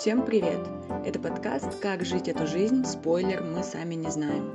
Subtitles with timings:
[0.00, 0.66] Всем привет!
[1.04, 4.50] Это подкаст «Как жить эту жизнь?» Спойлер, мы сами не знаем.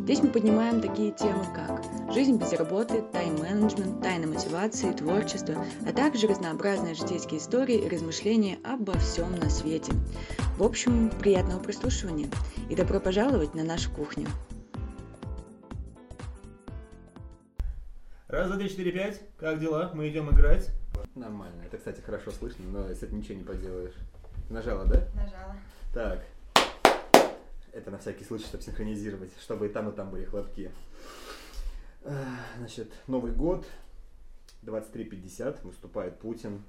[0.00, 6.26] Здесь мы поднимаем такие темы, как жизнь без работы, тайм-менеджмент, тайна мотивации, творчество, а также
[6.26, 9.92] разнообразные житейские истории и размышления обо всем на свете.
[10.56, 12.28] В общем, приятного прослушивания
[12.68, 14.26] и добро пожаловать на нашу кухню.
[18.26, 19.20] Раз, два, три, четыре, пять.
[19.36, 19.92] Как дела?
[19.94, 20.70] Мы идем играть.
[21.14, 21.62] Нормально.
[21.64, 23.94] Это, кстати, хорошо слышно, но с этим ничего не поделаешь.
[24.50, 25.06] Нажала, да?
[25.14, 25.56] Нажала.
[25.92, 26.24] Так.
[27.72, 30.70] Это на всякий случай, чтобы синхронизировать, чтобы и там, и там были хлопки.
[32.04, 32.12] А,
[32.58, 33.66] Значит, Новый год,
[34.62, 36.62] 23.50, выступает Путин.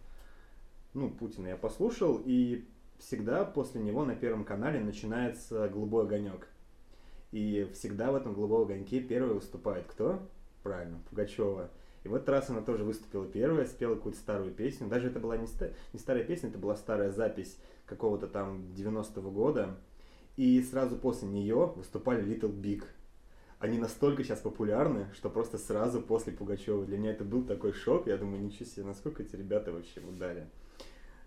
[0.93, 2.67] Ну, Путина я послушал, и
[2.99, 6.47] всегда после него на Первом канале начинается «Голубой огонек».
[7.31, 10.19] И всегда в этом «Голубом огоньке» первый выступает кто?
[10.63, 11.69] Правильно, Пугачева.
[12.03, 14.87] И в этот раз она тоже выступила первая, спела какую-то старую песню.
[14.87, 17.57] Даже это была не, ста- не старая песня, это была старая запись
[17.89, 19.77] какого-то там 90-го года.
[20.37, 22.83] И сразу после нее выступали Little Big.
[23.57, 26.85] Они настолько сейчас популярны, что просто сразу после Пугачева.
[26.85, 28.07] Для меня это был такой шок.
[28.07, 30.47] Я думаю, ничего себе, насколько эти ребята вообще ударили.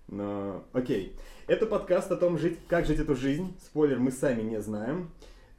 [0.09, 1.14] Но, окей.
[1.47, 3.55] Это подкаст о том, жить, как жить эту жизнь.
[3.61, 5.11] Спойлер, мы сами не знаем.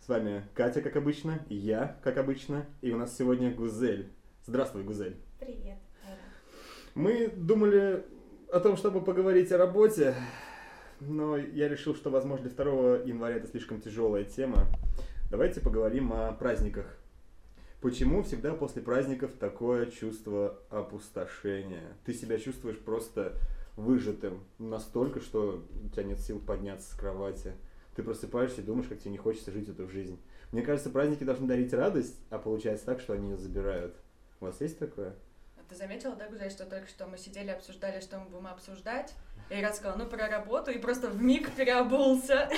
[0.03, 2.66] С вами Катя, как обычно, и я, как обычно.
[2.81, 4.11] И у нас сегодня Гузель.
[4.45, 5.16] Здравствуй, Гузель.
[5.39, 5.78] Привет.
[6.95, 8.03] Мы думали
[8.52, 10.16] о том, чтобы поговорить о работе,
[11.08, 14.68] но я решил, что, возможно, для 2 января это слишком тяжелая тема.
[15.30, 16.86] Давайте поговорим о праздниках.
[17.82, 21.98] Почему всегда после праздников такое чувство опустошения?
[22.06, 23.34] Ты себя чувствуешь просто
[23.76, 27.54] выжатым настолько, что у тебя нет сил подняться с кровати.
[27.96, 30.20] Ты просыпаешься и думаешь, как тебе не хочется жить эту жизнь.
[30.52, 33.96] Мне кажется, праздники должны дарить радость, а получается так, что они ее забирают.
[34.40, 35.14] У вас есть такое?
[35.68, 39.16] Ты заметила, да, Гузель, что только что мы сидели, обсуждали, что мы будем обсуждать?
[39.49, 42.49] И Ира сказала, ну, про работу, и просто в миг переобулся.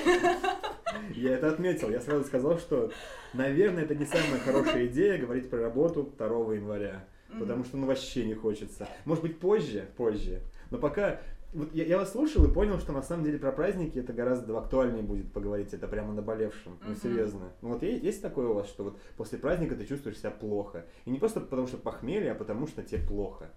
[1.14, 1.89] Я это отметил.
[1.89, 2.92] Я сразу сказал, что,
[3.33, 7.05] наверное, это не самая хорошая идея говорить про работу 2 января.
[7.37, 8.87] Потому что, ну, вообще не хочется.
[9.04, 10.42] Может быть, позже, позже.
[10.71, 11.20] Но пока...
[11.54, 14.58] Вот я, я вас слушал и понял, что на самом деле про праздники это гораздо
[14.58, 15.73] актуальнее будет поговорить.
[15.73, 16.77] Это прямо наболевшем.
[16.83, 16.99] Ну, Мгм.
[17.02, 17.52] серьезно.
[17.61, 20.86] Ну, вот есть, есть такое у вас, что вот после праздника ты чувствуешь себя плохо?
[21.05, 23.49] И не просто потому, что похмелье, а потому, что тебе плохо.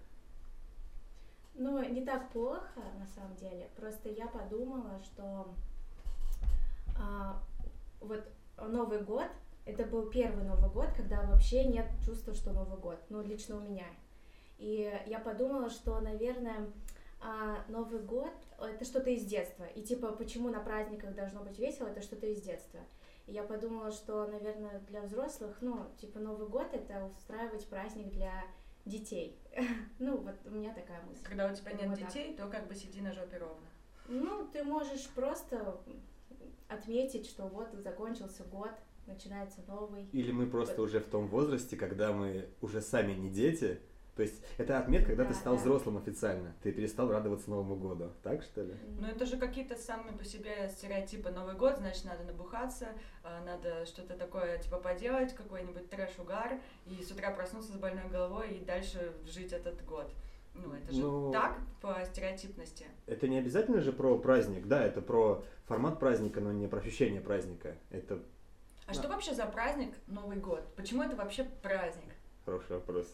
[1.59, 3.69] Ну, не так плохо, на самом деле.
[3.75, 5.53] Просто я подумала, что
[6.97, 7.43] а,
[7.99, 8.23] вот
[8.57, 9.27] Новый год,
[9.65, 12.97] это был первый Новый год, когда вообще нет чувства, что Новый год.
[13.09, 13.87] Ну, лично у меня.
[14.57, 16.71] И я подумала, что, наверное,
[17.19, 19.65] а, Новый год это что-то из детства.
[19.65, 22.79] И типа, почему на праздниках должно быть весело, это что-то из детства.
[23.27, 28.45] И я подумала, что, наверное, для взрослых, ну, типа, Новый год это устраивать праздник для
[28.89, 29.37] детей.
[29.99, 31.23] Ну, вот у меня такая мысль.
[31.23, 32.07] Когда у тебя нет Вот так.
[32.07, 33.67] детей, то как бы сиди на жопе ровно.
[34.07, 35.79] Ну, ты можешь просто
[36.67, 38.71] отметить, что вот закончился год,
[39.07, 40.05] начинается новый.
[40.13, 43.79] Или мы просто уже в том возрасте, когда мы уже сами не дети.
[44.19, 45.61] То есть это отметка, когда ты Да, стал да.
[45.61, 46.53] взрослым официально.
[46.61, 48.11] Ты перестал радоваться Новому году.
[48.21, 48.75] Так что ли?
[48.99, 51.29] Ну, это же какие-то самые по себе стереотипы.
[51.29, 52.89] Новый год, значит, надо набухаться,
[53.23, 58.49] а, надо что-то такое, типа, поделать, какой-нибудь трэш-угар, и с утра проснуться с больной головой
[58.55, 60.11] и дальше жить этот год.
[60.53, 62.87] Ну, это же Ну, так по стереотипности.
[63.07, 67.21] Это не обязательно же про праздник, да, это про формат праздника, но не про ощущение
[67.21, 67.77] праздника.
[67.89, 68.19] Это
[68.85, 70.67] А что вообще за праздник Новый год?
[70.75, 72.03] Почему это вообще праздник?
[72.43, 73.07] хороший вопрос.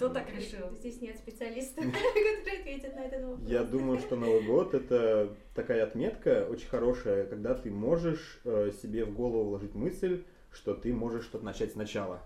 [0.00, 0.70] Кто так решил?
[0.78, 3.46] Здесь нет специалистов, которые ответят на этот вопрос.
[3.46, 9.04] Я думаю, что Новый год это такая отметка очень хорошая, когда ты можешь э, себе
[9.04, 12.22] в голову вложить мысль, что ты можешь что-то начать сначала.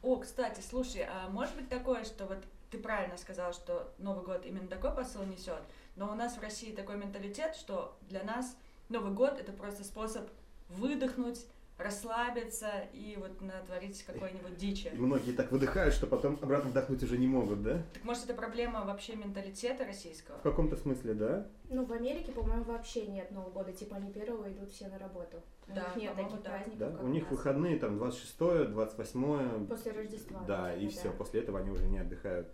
[0.00, 2.38] О, кстати, слушай, а может быть такое, что вот
[2.70, 5.62] ты правильно сказал, что Новый год именно такой посыл несет,
[5.96, 8.56] но у нас в России такой менталитет, что для нас
[8.88, 10.30] Новый год это просто способ
[10.68, 11.46] выдохнуть,
[11.78, 14.88] расслабиться и вот натворить какой-нибудь дичи.
[14.92, 17.82] И многие так выдыхают, что потом обратно вдохнуть уже не могут, да?
[17.92, 20.38] Так может это проблема вообще менталитета российского?
[20.38, 21.46] В каком-то смысле, да?
[21.68, 23.72] Ну, в Америке, по-моему, вообще нет Нового года.
[23.72, 25.42] Типа они первого идут все на работу.
[25.68, 26.50] У Да, них нет по-моему, таких да.
[26.50, 27.32] праздников, Да, как у них нас.
[27.32, 28.38] выходные там 26
[28.72, 30.40] 28 После Рождества.
[30.46, 32.48] Да, наверное, и все, после этого они уже не отдыхают.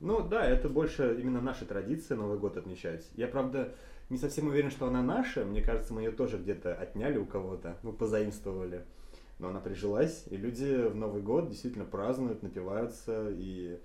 [0.00, 3.08] Ну да, это больше именно наша традиция Новый год отмечать.
[3.14, 3.74] Я, правда,
[4.08, 5.44] не совсем уверен, что она наша.
[5.44, 8.84] Мне кажется, мы ее тоже где-то отняли у кого-то, ну, позаимствовали.
[9.38, 13.28] Но она прижилась, и люди в Новый год действительно празднуют, напиваются.
[13.30, 13.78] И...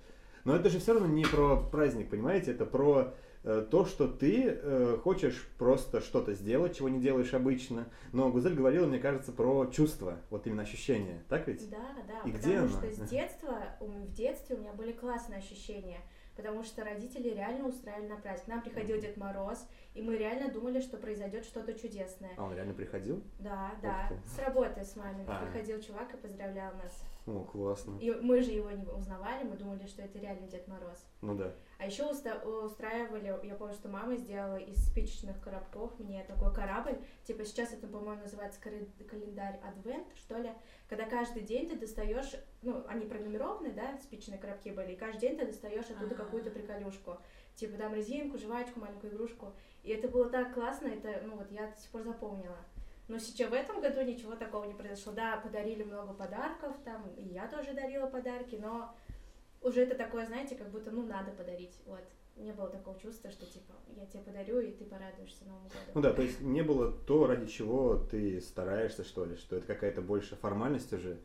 [0.44, 2.52] Но это же все равно не про праздник, понимаете?
[2.52, 3.12] Это про
[3.44, 7.86] э, то, что ты э, хочешь просто что-то сделать, чего не делаешь обычно.
[8.12, 11.22] Но Гузель говорила, мне кажется, про чувства, вот именно ощущения.
[11.28, 11.68] Так ведь?
[11.68, 12.90] Да, да, И потому где что она?
[12.92, 16.00] с детства, в детстве у меня были классные ощущения.
[16.36, 18.44] Потому что родители реально устраивали на праздник.
[18.44, 22.32] К нам приходил Дед Мороз, и мы реально думали, что произойдет что-то чудесное.
[22.36, 23.22] А он реально приходил?
[23.38, 24.10] Да, да.
[24.26, 25.44] С работы с мамой А.
[25.44, 27.02] приходил чувак и поздравлял нас.
[27.26, 27.98] О, классно.
[28.00, 31.06] И мы же его не узнавали, мы думали, что это реально Дед Мороз.
[31.20, 31.54] Ну да.
[31.82, 36.96] А еще устраивали, я помню, что мама сделала из спичечных коробков мне такой корабль.
[37.24, 40.52] Типа сейчас это, по-моему, называется календарь Адвент, что ли.
[40.88, 45.36] Когда каждый день ты достаешь, ну, они пронумерованы, да, спичечные коробки были, и каждый день
[45.36, 47.18] ты достаешь оттуда какую-то приколюшку.
[47.56, 49.52] Типа там резинку, жвачку, маленькую игрушку.
[49.82, 52.58] И это было так классно, это, ну вот я до сих пор запомнила.
[53.08, 55.12] Но сейчас в этом году ничего такого не произошло.
[55.12, 58.94] Да, подарили много подарков, там, и я тоже дарила подарки, но
[59.62, 62.02] уже это такое, знаете, как будто, ну, надо подарить, вот.
[62.36, 65.92] Не было такого чувства, что, типа, я тебе подарю, и ты порадуешься Новому году.
[65.94, 69.66] Ну да, то есть не было то, ради чего ты стараешься, что ли, что это
[69.66, 71.18] какая-то больше формальность уже.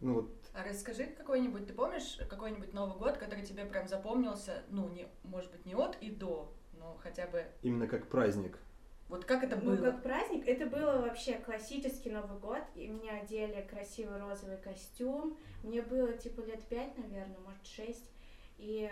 [0.00, 4.88] Ну вот, А расскажи какой-нибудь, ты помнишь какой-нибудь Новый год, который тебе прям запомнился, ну,
[4.88, 8.58] не, может быть, не от и до, но хотя бы именно как праздник.
[9.08, 9.76] Вот как это Ну, было?
[9.76, 15.82] как праздник, это было вообще классический Новый год, и меня одели красивый розовый костюм, мне
[15.82, 18.10] было, типа, лет пять, наверное, может, шесть,
[18.58, 18.90] и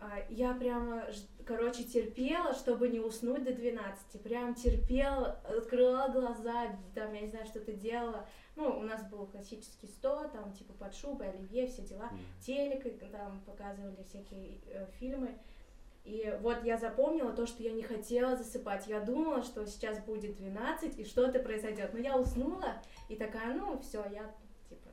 [0.00, 1.04] а, я прямо,
[1.44, 4.22] короче, терпела, чтобы не уснуть до 12.
[4.22, 8.24] Прям терпела, открывала глаза, там, я не знаю, что ты делала.
[8.54, 12.10] Ну, у нас был классический стол, там, типа, под шубой, оливье, все дела.
[12.40, 15.36] Телек, там показывали всякие э, фильмы.
[16.08, 18.86] И вот я запомнила то, что я не хотела засыпать.
[18.86, 21.92] Я думала, что сейчас будет 12 и что-то произойдет.
[21.92, 24.34] Но я уснула и такая, ну, все, я,
[24.70, 24.88] типа,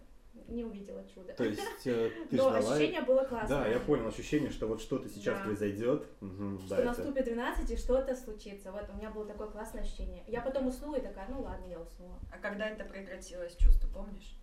[0.50, 1.32] не увидела чуда.
[1.32, 2.58] То есть э, ты Но ждала...
[2.76, 3.60] ощущение было классное.
[3.60, 5.46] Да, я понял ощущение, что вот что-то сейчас Да.
[5.46, 6.06] произойдет.
[6.20, 8.74] Мгм, что да, это- наступит 12 и что-то случится.
[8.74, 10.22] Вот у меня было такое классное ощущение.
[10.28, 12.20] Я потом уснула и такая, ну ладно, я уснула.
[12.30, 14.38] А когда это прекратилось чувство, помнишь?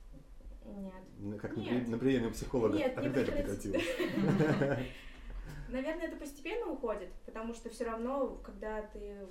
[0.64, 1.38] Нет.
[1.38, 1.88] Как на, Нет.
[1.88, 2.78] на приеме у психолога.
[2.78, 3.84] Нет, а не когда это прекратилось.
[5.72, 9.26] Наверное, это постепенно уходит, потому что все равно, когда ты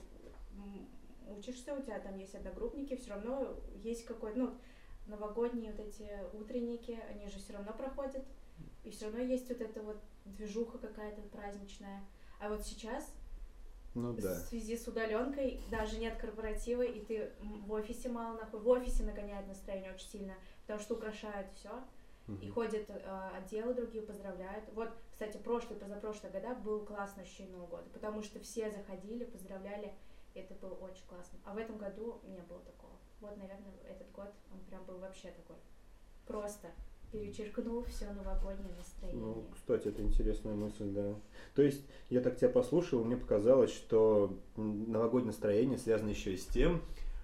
[1.27, 4.57] учишься, у тебя там есть одногруппники, все равно есть какой-то, ну,
[5.05, 8.25] новогодние вот эти утренники, они же все равно проходят,
[8.83, 12.03] и все равно есть вот эта вот движуха какая-то праздничная.
[12.39, 13.13] А вот сейчас,
[13.93, 14.33] Ну да.
[14.33, 19.03] в связи с удаленкой, даже нет корпоратива, и ты в офисе мало находишься, в офисе
[19.03, 21.69] нагоняет настроение очень сильно, потому что украшают все.
[22.41, 24.63] И ходят э, отделы другие, поздравляют.
[24.73, 29.93] Вот, кстати, прошлый, позапрошлый года был классный ощущение Нового года, потому что все заходили, поздравляли,
[30.33, 31.39] и это было очень классно.
[31.43, 32.93] А в этом году не было такого.
[33.19, 35.57] Вот, наверное, этот год, он прям был вообще такой.
[36.25, 36.69] Просто
[37.11, 39.21] перечеркнул все новогоднее настроение.
[39.21, 41.15] Ну, кстати, это интересная мысль, да.
[41.55, 46.45] То есть, я так тебя послушал, мне показалось, что новогоднее настроение связано еще и с
[46.45, 46.81] тем,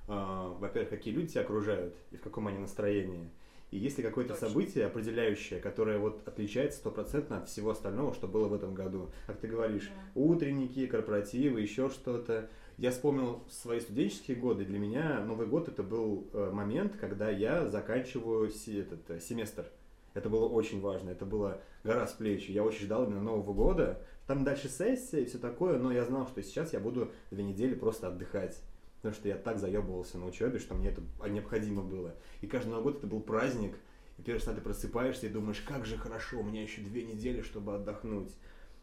[0.08, 3.30] а, во-первых, какие люди тебя окружают и в каком они настроении.
[3.72, 4.48] И есть ли какое-то Точно.
[4.48, 9.10] событие определяющее, которое вот отличается стопроцентно от всего остального, что было в этом году.
[9.25, 10.22] Как ты говоришь, Да.
[10.22, 12.50] утренники, корпоративы, еще что-то.
[12.78, 14.64] Я вспомнил свои студенческие годы.
[14.64, 19.66] Для меня Новый год это был э, момент, когда я заканчиваю этот, э, семестр.
[20.13, 22.48] Это было очень важно, это было гора с плеч.
[22.50, 24.02] Я очень ждал именно Нового года.
[24.28, 27.74] Там дальше сессия и все такое, но я знал, что сейчас я буду две недели
[27.75, 28.62] просто отдыхать.
[29.07, 32.13] Потому что я так заебывался на учебе, что мне это необходимо было.
[32.42, 33.77] И каждый Новый год это был праздник.
[34.18, 37.39] И первый раз ты просыпаешься и думаешь, как же хорошо, у меня еще две недели,
[37.42, 38.30] чтобы отдохнуть.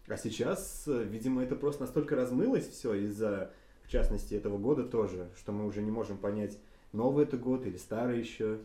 [0.09, 5.53] А сейчас, видимо, это просто настолько размылось все из-за, в частности, этого года тоже, что
[5.53, 6.58] мы уже не можем понять,
[6.93, 8.60] новый это год или старый еще.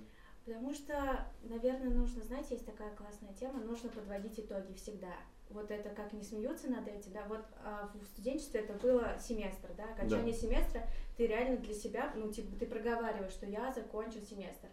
[0.50, 5.13] Потому что, наверное, нужно, знаете, есть такая классная тема, нужно подводить итоги всегда.
[5.51, 9.70] Вот это как не смеются над этим, да, вот а, в студенчестве это было семестр,
[9.77, 10.88] да, окончание семестра,
[11.18, 14.70] ты реально для себя, ну, типа, ты проговариваешь, что я закончил семестр.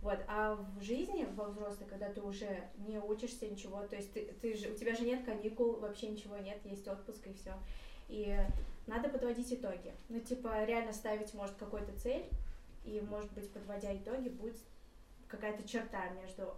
[0.00, 4.26] Вот, а в жизни, во взрослой, когда ты уже не учишься ничего, то есть ты,
[4.40, 7.54] ты же, у тебя же нет каникул, вообще ничего нет, есть отпуск и все.
[8.08, 8.36] И
[8.88, 9.94] надо подводить итоги.
[10.08, 12.24] Ну, типа, реально ставить, может, какую-то цель,
[12.84, 14.56] и, может быть, подводя итоги, будет
[15.32, 16.54] какая-то черта между,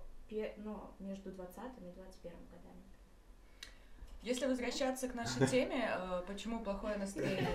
[0.58, 2.74] ну, между 20 и 21 годами.
[4.22, 7.46] Если возвращаться к нашей теме, э, почему плохое настроение?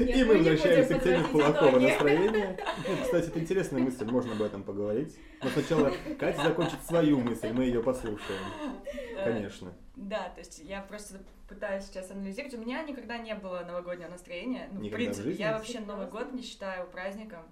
[0.00, 2.58] И мы возвращаемся к теме плохого настроения.
[2.88, 5.16] Ну, Кстати, это интересная мысль, можно об этом поговорить.
[5.42, 8.42] Но сначала Катя закончит свою мысль, мы ее послушаем.
[9.16, 9.72] Э, Конечно.
[9.96, 12.54] Да, то есть я просто пытаюсь сейчас анализировать.
[12.54, 14.68] У меня никогда не было новогоднего настроения.
[14.72, 17.44] Ну, в принципе, я вообще Новый год не считаю праздником.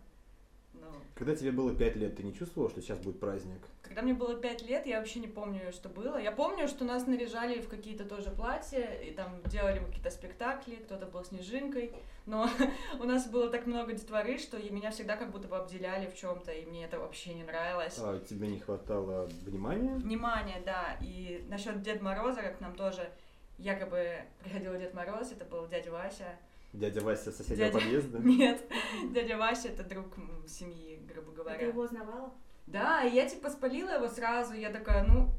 [1.15, 3.61] Когда тебе было пять лет, ты не чувствовал, что сейчас будет праздник?
[3.91, 6.17] когда мне было пять лет, я вообще не помню, что было.
[6.17, 11.07] Я помню, что нас наряжали в какие-то тоже платья, и там делали какие-то спектакли, кто-то
[11.07, 11.93] был снежинкой.
[12.25, 12.49] Но
[13.01, 16.53] у нас было так много детворы, что меня всегда как будто бы обделяли в чем-то,
[16.53, 17.99] и мне это вообще не нравилось.
[17.99, 19.97] А тебе не хватало внимания?
[19.97, 20.97] Внимание, да.
[21.03, 23.11] И насчет Деда Мороза, как нам тоже
[23.59, 26.39] якобы приходил Дед Мороз, это был дядя Вася.
[26.73, 28.19] Дядя Вася с соседнего Дядя- подъезда?
[28.23, 28.71] Нет,
[29.13, 30.07] дядя Вася это друг
[30.47, 31.67] семьи, грубо Ты говоря.
[31.67, 32.33] его узнавала?
[32.67, 35.31] Да, и я типа спалила его сразу, я такая, ну,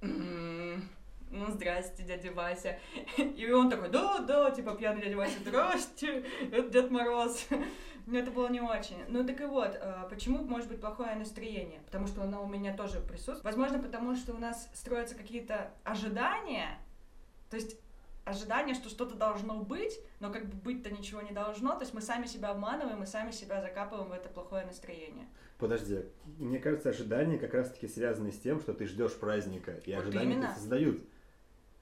[0.00, 0.88] м,
[1.30, 2.78] ну, здрасте, дядя Вася.
[3.18, 7.46] И он такой, да, да, типа пьяный дядя Вася, здрасте, это Дед Мороз.
[8.06, 8.96] Но это было не очень.
[9.08, 11.80] Ну так и вот, э, почему может быть плохое настроение?
[11.84, 13.44] Потому что оно у меня тоже присутствует.
[13.44, 16.78] Возможно, потому что у нас строятся какие-то ожидания,
[17.50, 17.76] то есть
[18.28, 21.74] ожидание, что что-то должно быть, но как бы быть-то ничего не должно.
[21.74, 25.26] То есть мы сами себя обманываем, мы сами себя закапываем в это плохое настроение.
[25.58, 26.04] Подожди,
[26.38, 30.32] мне кажется, ожидания как раз-таки связаны с тем, что ты ждешь праздника, и Вот ожидания
[30.34, 30.54] именно.
[30.54, 31.00] создают.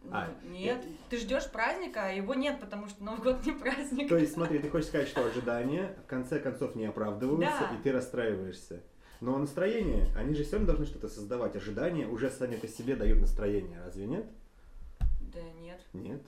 [0.03, 4.09] Ну, А, нет, ты ждешь праздника, а его нет, потому что Новый год не праздник.
[4.09, 7.75] То есть, смотри, ты хочешь сказать, что ожидания в конце концов не оправдываются, Да.
[7.76, 8.83] и ты расстраиваешься.
[9.21, 11.57] Но настроение, они же все равно должны что-то создавать.
[11.57, 14.26] Ожидания уже сами по себе дают настроение, разве нет?
[15.21, 15.81] Да нет.
[15.93, 16.23] Нет.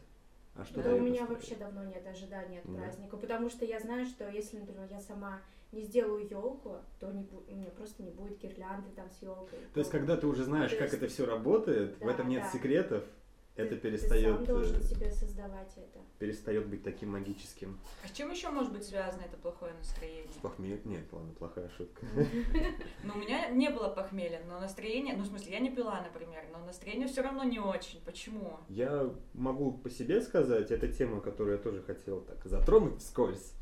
[0.59, 2.79] А что Да, у меня вообще давно нет ожиданий от Да.
[2.81, 7.25] праздника, потому что я знаю, что если, например, я сама не сделаю елку, то не
[7.49, 9.61] у меня просто не будет гирлянды там с елкой.
[9.73, 12.29] То есть, когда ты уже знаешь, То как есть- это все работает, в Да, этом
[12.29, 12.49] нет да.
[12.51, 13.05] секретов,
[13.59, 15.99] это Ты перестает, сам должен э, себе создавать это.
[16.19, 17.79] перестает быть таким магическим.
[18.05, 20.33] А с чем еще может быть связано это плохое настроение?
[20.41, 20.81] Похмелье?
[20.85, 22.07] Нет, ладно, плохая шутка.
[23.05, 26.45] Ну, у меня не было похмелья, но настроение, ну, в смысле, я не пила, например,
[26.53, 28.01] но настроение все равно не очень.
[28.05, 28.59] Почему?
[28.69, 33.55] Я могу по себе сказать, это тема, которую я тоже хотел так затронуть вскользь.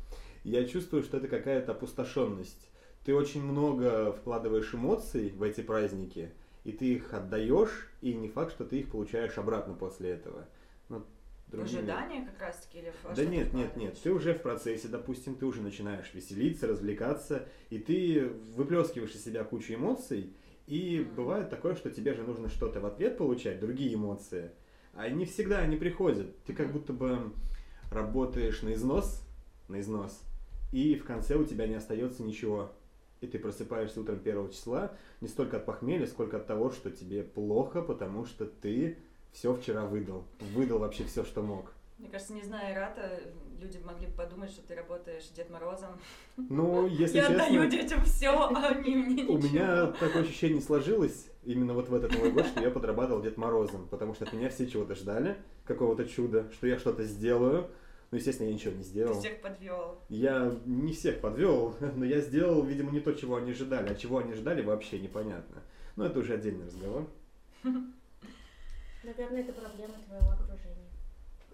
[0.43, 2.69] Я чувствую, что это какая-то опустошенность.
[3.03, 6.31] Ты очень много вкладываешь эмоций в эти праздники,
[6.67, 10.49] и ты их отдаешь, и не факт, что ты их получаешь обратно после этого.
[10.89, 11.01] Ну,
[11.47, 13.97] другими- Ожидание как раз-таки или Да нет, нет, нет.
[14.03, 19.45] Ты уже в процессе, допустим, ты уже начинаешь веселиться, развлекаться, и ты выплескиваешь из себя
[19.45, 20.33] кучу эмоций,
[20.67, 21.15] и Мгм.
[21.15, 24.51] бывает такое, что тебе же нужно что-то в ответ получать, другие эмоции.
[24.93, 26.37] А не всегда они приходят.
[26.43, 27.31] Ты как будто бы
[27.93, 29.23] работаешь на износ,
[29.69, 30.21] на износ,
[30.73, 32.73] и в конце у тебя не остается ничего.
[33.21, 37.23] И ты просыпаешься утром первого числа не столько от похмелья, сколько от того, что тебе
[37.23, 38.97] плохо, потому что ты
[39.31, 40.25] все вчера выдал.
[40.53, 41.73] Выдал вообще все, что мог.
[41.97, 43.19] Мне кажется, не зная Рата,
[43.59, 45.99] люди могли подумать, что ты работаешь Дед Морозом.
[46.37, 49.33] Ну, если я честно, отдаю детям все, а они мне ничего.
[49.33, 53.37] у меня такое ощущение сложилось именно вот в этот Новый год, что я подрабатывал Дед
[53.37, 57.67] Морозом, потому что от меня все чего-то ждали, какого-то чуда, что я что-то сделаю.
[58.09, 59.19] Ну, естественно, я ничего не Ты сделал.
[59.19, 59.99] всех подвел.
[60.07, 63.89] Я не всех подвел, но я сделал, видимо, не то, чего они ожидали.
[63.91, 65.61] А чего они ждали, вообще непонятно.
[65.97, 67.07] Но это уже отдельный разговор.
[69.03, 70.87] Наверное, это проблема твоего окружения.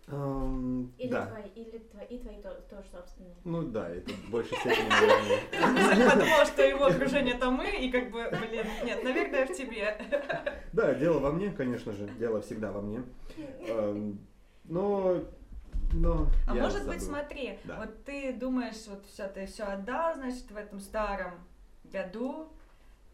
[0.08, 1.28] Эм, Или да.
[1.28, 3.36] твои, или твои, и твои то- тоже собственные.
[3.46, 6.10] Ну да, это в большей степени, наверное.
[6.10, 9.98] Подумала, что его окружение это мы, и как бы, блин, нет, наверное, в тебе.
[10.74, 12.08] Да, дело во мне, конечно же.
[12.20, 13.02] Дело всегда во мне.
[14.66, 15.24] Но...
[15.94, 17.16] Но А может быть, забыл.
[17.20, 17.80] смотри, Да.
[17.80, 21.34] вот ты думаешь, вот все, ты все отдал, значит, в этом старом
[21.86, 22.50] году,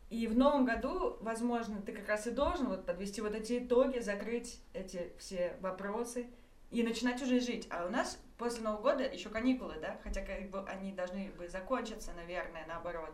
[0.09, 4.00] и в новом году, возможно, ты как раз и должен вот подвести вот эти итоги,
[4.00, 6.27] закрыть эти все вопросы
[6.71, 7.67] и начинать уже жить.
[7.69, 9.98] А у нас после Нового года еще каникулы, да?
[10.03, 13.12] Хотя как бы они должны бы закончиться, наверное, наоборот.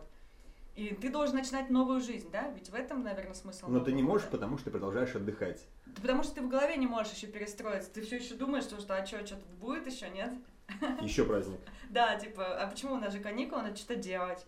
[0.74, 2.48] И ты должен начинать новую жизнь, да?
[2.50, 3.66] Ведь в этом, наверное, смысл.
[3.68, 4.36] Но ты не можешь, года.
[4.38, 5.66] потому что ты продолжаешь отдыхать.
[5.86, 7.90] Да потому что ты в голове не можешь еще перестроиться.
[7.90, 10.32] Ты все еще думаешь, что, что а что, что тут будет еще, нет?
[11.00, 11.60] Еще праздник.
[11.88, 14.44] Да, типа, а почему у нас же каникулы, надо что-то делать.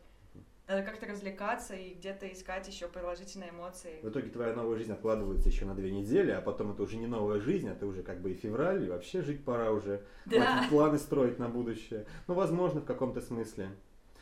[0.67, 4.01] Надо как-то развлекаться и где-то искать еще положительные эмоции.
[4.03, 7.07] В итоге твоя новая жизнь откладывается еще на две недели, а потом это уже не
[7.07, 10.03] новая жизнь, а ты уже как бы и февраль, и вообще жить пора уже.
[10.27, 10.41] Да.
[10.41, 12.07] Хватит планы строить на будущее.
[12.27, 13.71] Ну, возможно, в каком-то смысле.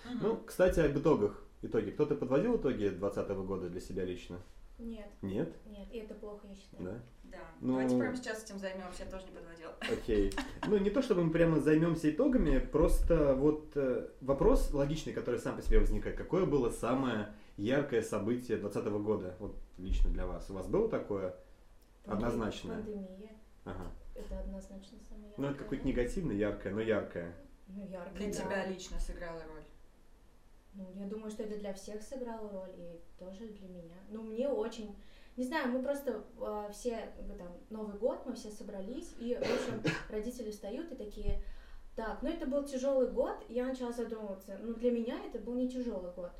[0.04, 0.18] Мгм.
[0.22, 1.42] Ну, кстати, об итогах.
[1.62, 1.90] Итоги.
[1.90, 4.38] Кто-то подводил итоги 2020 года для себя лично?
[4.78, 5.56] Нет, Нет?
[5.66, 6.82] нет, и это плохо, я считаю.
[6.84, 7.00] Да?
[7.24, 7.38] Да.
[7.60, 9.74] Ну- Давайте прямо сейчас этим займемся, я тоже не подводила.
[9.80, 10.32] Окей.
[10.68, 15.56] Ну, не то чтобы мы прямо займемся итогами, просто вот э, вопрос логичный, который сам
[15.56, 16.16] по себе возникает.
[16.16, 19.36] Какое было самое яркое событие 2020 года?
[19.38, 20.50] Вот лично для вас.
[20.50, 21.34] У вас было такое?
[22.04, 22.74] Панде- Однозначно.
[22.74, 23.32] Пандемия,
[23.64, 23.90] Ага.
[24.14, 25.44] это однозначно самое яркое.
[25.46, 27.34] Ну, это какое-то негативное, яркое, но яркое.
[27.68, 28.32] Ну, яркое, Для да.
[28.32, 29.62] тебя лично сыграла роль.
[30.76, 33.96] Ну, я думаю, что это для всех сыграло роль, и тоже для меня.
[34.10, 34.94] Ну, мне очень...
[35.36, 39.82] Не знаю, мы просто а, все, там, Новый год, мы все собрались, и, в общем,
[40.10, 41.42] родители встают и такие,
[41.94, 45.54] так, ну это был тяжелый год, и я начала задумываться, ну для меня это был
[45.54, 46.30] не тяжелый год.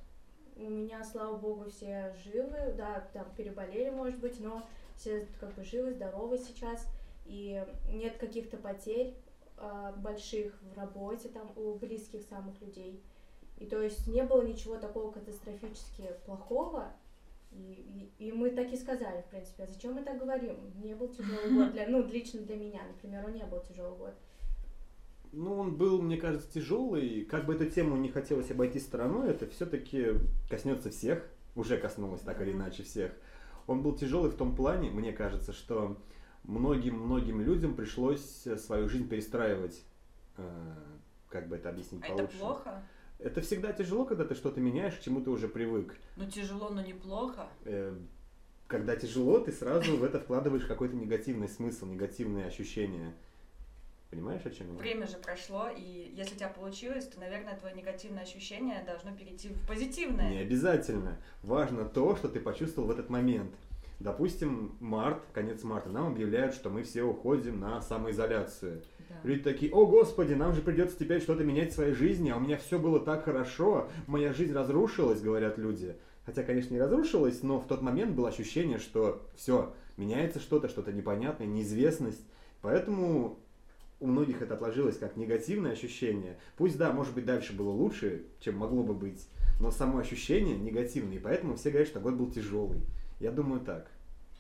[0.57, 4.67] у меня, слава богу, все живы, да, там переболели, может быть, но
[4.97, 6.87] все как бы живы, здоровы сейчас,
[7.27, 9.15] и нет каких-то потерь
[9.59, 13.03] э, больших в работе там у близких самых людей.
[13.59, 16.93] И то есть не было ничего такого катастрофически плохого,
[17.53, 20.57] и, и, и мы так и сказали, в принципе, а зачем мы так говорим?
[20.83, 24.15] Не был тяжелый год, для, ну, лично для меня, например, он не был тяжелый год.
[25.33, 27.25] Ну, он был, мне кажется, тяжелый.
[27.25, 30.13] Как бы эту тему не хотелось обойти стороной, это все-таки
[30.51, 33.13] коснется всех, уже коснулось так или иначе всех.
[33.67, 35.97] Он был тяжелый в том плане, мне кажется, что
[36.45, 39.83] многим-многим людям пришлось свою жизнь перестраивать.
[40.37, 40.75] Э,
[41.29, 42.37] как бы это объяснить А получше?
[42.37, 42.83] это плохо?
[43.19, 45.95] Это всегда тяжело, когда ты что-то меняешь, к чему ты уже привык.
[46.17, 47.49] Ну тяжело, но неплохо.
[47.65, 47.97] Э,
[48.67, 53.15] Когда тяжело, ты сразу в это вкладываешь какой-то негативный смысл, негативные ощущения.
[54.11, 54.79] Понимаешь, о чем я?
[54.79, 59.49] Время же прошло, и если у тебя получилось, то, наверное, твое негативное ощущение должно перейти
[59.49, 60.31] в позитивное.
[60.31, 61.17] Не обязательно.
[61.43, 63.53] Важно то, что ты почувствовал в этот момент.
[63.99, 68.83] Допустим, март, конец марта, нам объявляют, что мы все уходим на самоизоляцию.
[69.09, 69.15] Да.
[69.25, 72.41] Люди такие, о господи, нам же придется теперь что-то менять в своей жизни, а у
[72.41, 75.97] меня все было так хорошо, моя жизнь разрушилась, говорят люди.
[76.25, 80.93] Хотя, конечно, не разрушилась, но в тот момент было ощущение, что все, меняется что-то, что-то
[80.93, 82.25] непонятное, неизвестность.
[82.63, 83.39] Поэтому
[84.01, 86.39] у многих это отложилось как негативное ощущение.
[86.57, 89.27] Пусть, да, может быть, дальше было лучше, чем могло бы быть,
[89.61, 92.81] но само ощущение негативное, и поэтому все говорят, что год был тяжелый.
[93.21, 93.91] Я думаю так.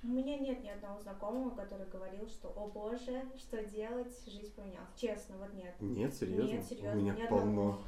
[0.03, 4.88] У меня нет ни одного знакомого, который говорил, что, о боже, что делать, жизнь поменялась.
[4.97, 5.75] Честно, вот нет.
[5.81, 6.53] Нет, серьезно?
[6.53, 7.43] Нет, серьезно, У меня ни полно.
[7.43, 7.79] одного.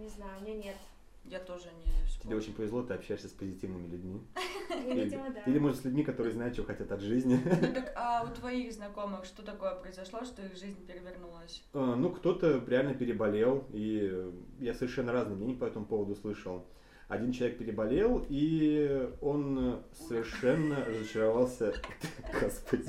[0.00, 0.76] Не знаю, у меня нет.
[1.24, 2.36] Я тоже не Тебе вспомню.
[2.38, 4.20] очень повезло, ты общаешься с позитивными людьми.
[4.70, 5.40] Ну, видимо, да.
[5.42, 7.38] Или, может, с людьми, которые знают, что хотят от жизни.
[7.44, 11.62] Ну так, а у твоих знакомых что такое произошло, что их жизнь перевернулась?
[11.74, 16.64] А, Ну, кто-то реально переболел, и я совершенно разные мнения по этому поводу слышал.
[17.10, 21.74] Один человек переболел, и он совершенно разочаровался.
[22.40, 22.88] Господи.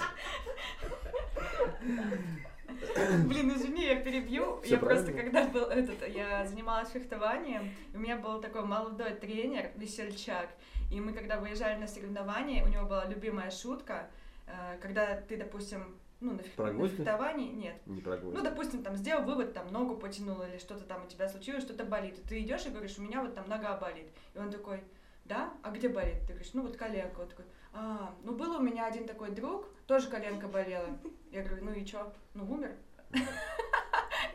[3.26, 4.62] Блин, извини, я перебью.
[4.62, 5.24] Всё я просто, правильно.
[5.24, 10.50] когда был этот, я занималась фехтованием, у меня был такой молодой тренер, весельчак,
[10.92, 14.08] и мы, когда выезжали на соревнования, у него была любимая шутка,
[14.46, 18.34] э, когда ты, допустим, ну, на, Про на фехтовании, нет, Не прогуль.
[18.34, 21.84] ну, допустим, там сделал вывод, там ногу потянул или что-то там у тебя случилось, что-то
[21.84, 22.20] болит.
[22.20, 24.08] И ты идешь и говоришь, у меня вот там нога болит.
[24.34, 24.84] И он такой,
[25.26, 25.52] да?
[25.64, 26.22] А где болит?
[26.28, 27.22] Ты говоришь, ну вот коленка.
[27.22, 30.88] Он такой, а, ну был у меня один такой друг, тоже коленка болела.
[31.32, 32.14] Я говорю, ну и чё?
[32.34, 32.76] Ну умер.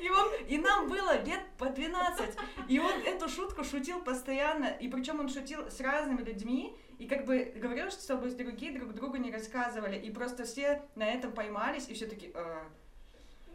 [0.01, 2.37] И он, и нам было лет по 12,
[2.69, 7.25] и он эту шутку шутил постоянно, и причем он шутил с разными людьми, и как
[7.27, 11.89] бы говорил, что чтобы другие друг другу не рассказывали, и просто все на этом поймались,
[11.89, 12.33] и все таки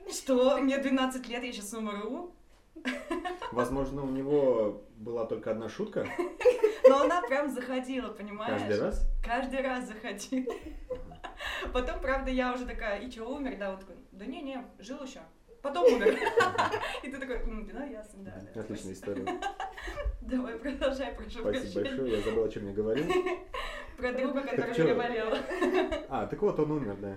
[0.09, 2.33] что, мне 12 лет, я сейчас умру?
[3.51, 6.07] Возможно, у него была только одна шутка
[6.87, 8.61] Но она прям заходила, понимаешь?
[8.61, 9.07] каждый раз.
[9.23, 10.53] Каждый раз заходила.
[11.73, 13.57] Потом, правда, я уже такая, и чё, умер?
[13.57, 15.21] Да, он такой, да не-не, жил еще.
[15.61, 16.17] Потом умер.
[17.03, 18.33] И ты такой, «М, ну ясно, да.
[18.53, 19.21] да, Отличная спасибо».
[19.21, 19.39] история.
[20.21, 21.81] Давай, продолжай, прошу Спасибо прощения.
[21.83, 23.05] большое, я забыл, о чем я говорил.
[23.97, 25.27] Про друга, который переболел.
[26.09, 27.15] А, так вот, он умер, да.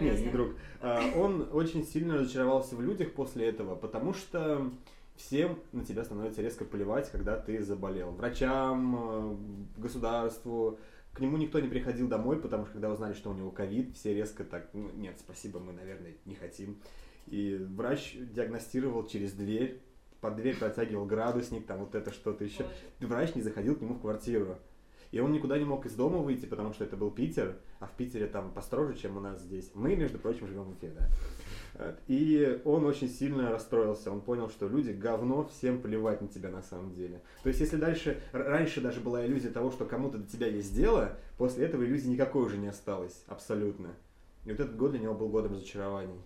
[0.00, 0.54] Нет, не друг.
[0.80, 4.70] А, Он очень сильно разочаровался в людях после этого, потому что
[5.16, 8.10] всем на тебя становится резко плевать, когда ты заболел.
[8.10, 8.96] Врачам,
[9.76, 10.78] э, государству,
[11.14, 14.12] к нему никто не приходил домой, потому что когда узнали, что у него ковид, все
[14.14, 16.80] резко так, «Ну, нет, спасибо, мы, наверное, не хотим.
[17.26, 19.80] И врач диагностировал через дверь,
[20.20, 22.66] под дверь протягивал градусник, там вот это что-то еще.
[23.00, 24.58] Врач не заходил к нему в квартиру.
[25.12, 27.92] И он никуда не мог из дома выйти, потому что это был Питер, а в
[27.92, 29.70] Питере там построже, чем у нас здесь.
[29.74, 31.06] Мы, между прочим, живем в Уфе, да.
[31.78, 31.98] Вот.
[32.06, 34.10] И он очень сильно расстроился.
[34.12, 37.20] Он понял, что люди говно, всем плевать на тебя на самом деле.
[37.42, 41.16] То есть, если дальше, раньше даже была иллюзия того, что кому-то до тебя есть дело,
[41.36, 43.24] после этого иллюзии никакой уже не осталось.
[43.26, 43.88] Абсолютно.
[44.44, 46.20] И вот этот год для него был годом разочарований.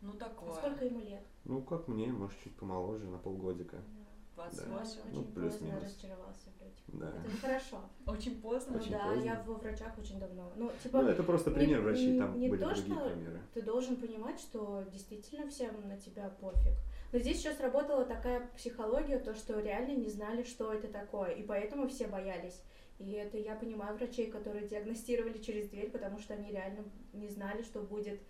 [0.00, 0.52] Ну А такое.
[0.54, 1.22] сколько ему лет?
[1.44, 3.76] Ну, как мне, может, чуть помоложе, на полгодика.
[3.76, 4.03] Да.
[4.36, 5.00] 28.
[5.12, 5.54] Ну, Очень плюс-минус.
[5.60, 6.98] поздно разочаровался в.
[6.98, 7.08] Да.
[7.08, 7.80] Это нехорошо.
[8.06, 8.72] Очень поздно.
[8.74, 9.22] Ну Очень да, поздно.
[9.24, 10.52] я во врачах очень давно.
[10.56, 13.40] Ну, типа, Ну, это просто не- пример врачей, там не были то, другие что примеры.
[13.54, 16.74] ты должен понимать, что действительно всем на тебя пофиг.
[17.12, 21.42] Но здесь еще сработала такая психология, то, что реально не знали, что это такое, и
[21.42, 22.60] поэтому все боялись.
[22.98, 27.62] И это я понимаю врачей, которые диагностировали через дверь, потому что они реально не знали,
[27.62, 28.20] что будет.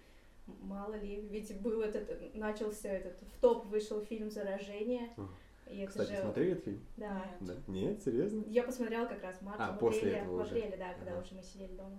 [0.47, 5.11] Мало ли, ведь был этот, начался этот, в топ вышел фильм «Заражение».
[5.17, 5.29] Ага.
[5.71, 6.81] И Кстати, же, смотрели этот фильм?
[6.97, 7.25] да.
[7.41, 7.55] Да.
[7.67, 8.45] Нет, серьезно?
[8.47, 10.51] Я посмотрела как раз в марте, А, в после апреле, этого в уже.
[10.55, 11.23] апреле, да, когда Ага.
[11.23, 11.99] уже мы сидели дома.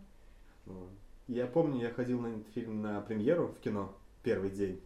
[0.65, 0.87] Ну,
[1.27, 4.79] Я помню, я ходил на этот фильм на премьеру в кино первый день,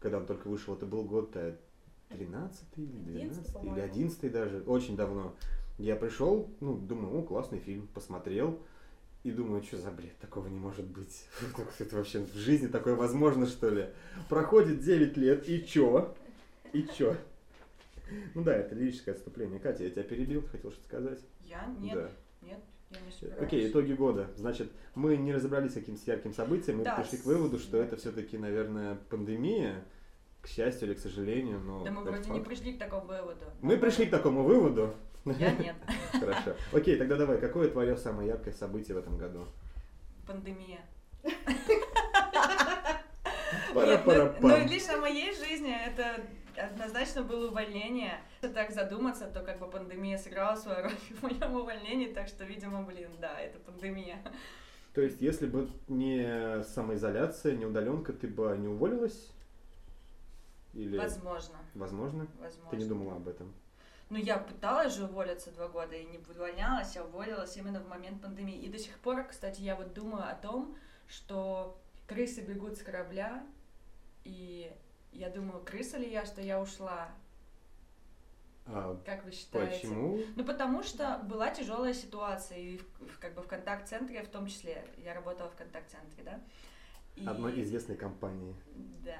[0.00, 0.74] когда он только вышел.
[0.74, 1.56] Это был год э,
[2.10, 3.82] 13 или 11, 12 или по-моему.
[3.84, 5.34] 11 даже, очень давно.
[5.78, 8.60] Я пришел, ну, думаю, о, классный фильм, посмотрел,
[9.24, 11.26] и думаю, что за бред, такого не может быть.
[11.78, 13.88] Это вообще в жизни такое возможно, что ли?
[14.28, 16.14] Проходит 9 лет, и чё?
[16.74, 17.16] И чё?
[18.34, 19.58] Ну да, это лирическое отступление.
[19.60, 21.20] Катя, я тебя перебил, хотел что-то сказать?
[21.42, 21.66] Я?
[21.78, 22.10] Нет, Да.
[22.42, 23.42] нет, я не собираюсь.
[23.42, 24.30] Окей, итоги года.
[24.36, 27.84] Значит, мы не разобрались с каким-то ярким событием, мы Да, пришли к выводу, что да.
[27.84, 29.84] это все-таки, наверное, пандемия,
[30.42, 32.48] к счастью или к сожалению, но Да мы вроде не факт.
[32.48, 33.44] пришли к такому выводу.
[33.60, 34.94] Мы пришли к такому выводу.
[35.26, 35.76] Я нет.
[36.12, 36.54] Хорошо.
[36.72, 39.46] Окей, тогда давай, какое твое самое яркое событие в этом году?
[40.26, 40.80] Пандемия.
[43.74, 46.20] Пара Нет, пара ну, ну, лично в моей жизни это
[46.66, 48.20] однозначно было увольнение.
[48.42, 52.44] Если так задуматься, то как бы пандемия сыграла свою роль в моем увольнении, так что,
[52.44, 54.18] видимо, блин, да, это пандемия.
[54.94, 59.30] То есть, если бы не самоизоляция, не удаленка, ты бы не уволилась?
[60.74, 62.70] Или, Возможно, возможно, возможно.
[62.70, 63.52] ты не думала об этом?
[64.08, 68.20] Ну, я пыталась же уволиться два года и не увольнялась, я уволилась именно в момент
[68.20, 68.58] пандемии.
[68.58, 70.76] И до сих пор, кстати, я вот думаю о том,
[71.08, 73.44] что крысы бегут с корабля,
[74.24, 74.72] и
[75.12, 77.08] я думаю, крыса ли я, что я ушла?
[78.66, 79.72] А Как вы считаете?
[79.80, 80.18] почему?
[80.36, 84.84] Ну, потому что была тяжелая ситуация, и в, как бы в контакт-центре в том числе.
[84.98, 86.40] Я работала в контакт-центре, да?
[87.16, 88.54] И- Одной известной компании.
[89.04, 89.18] Да.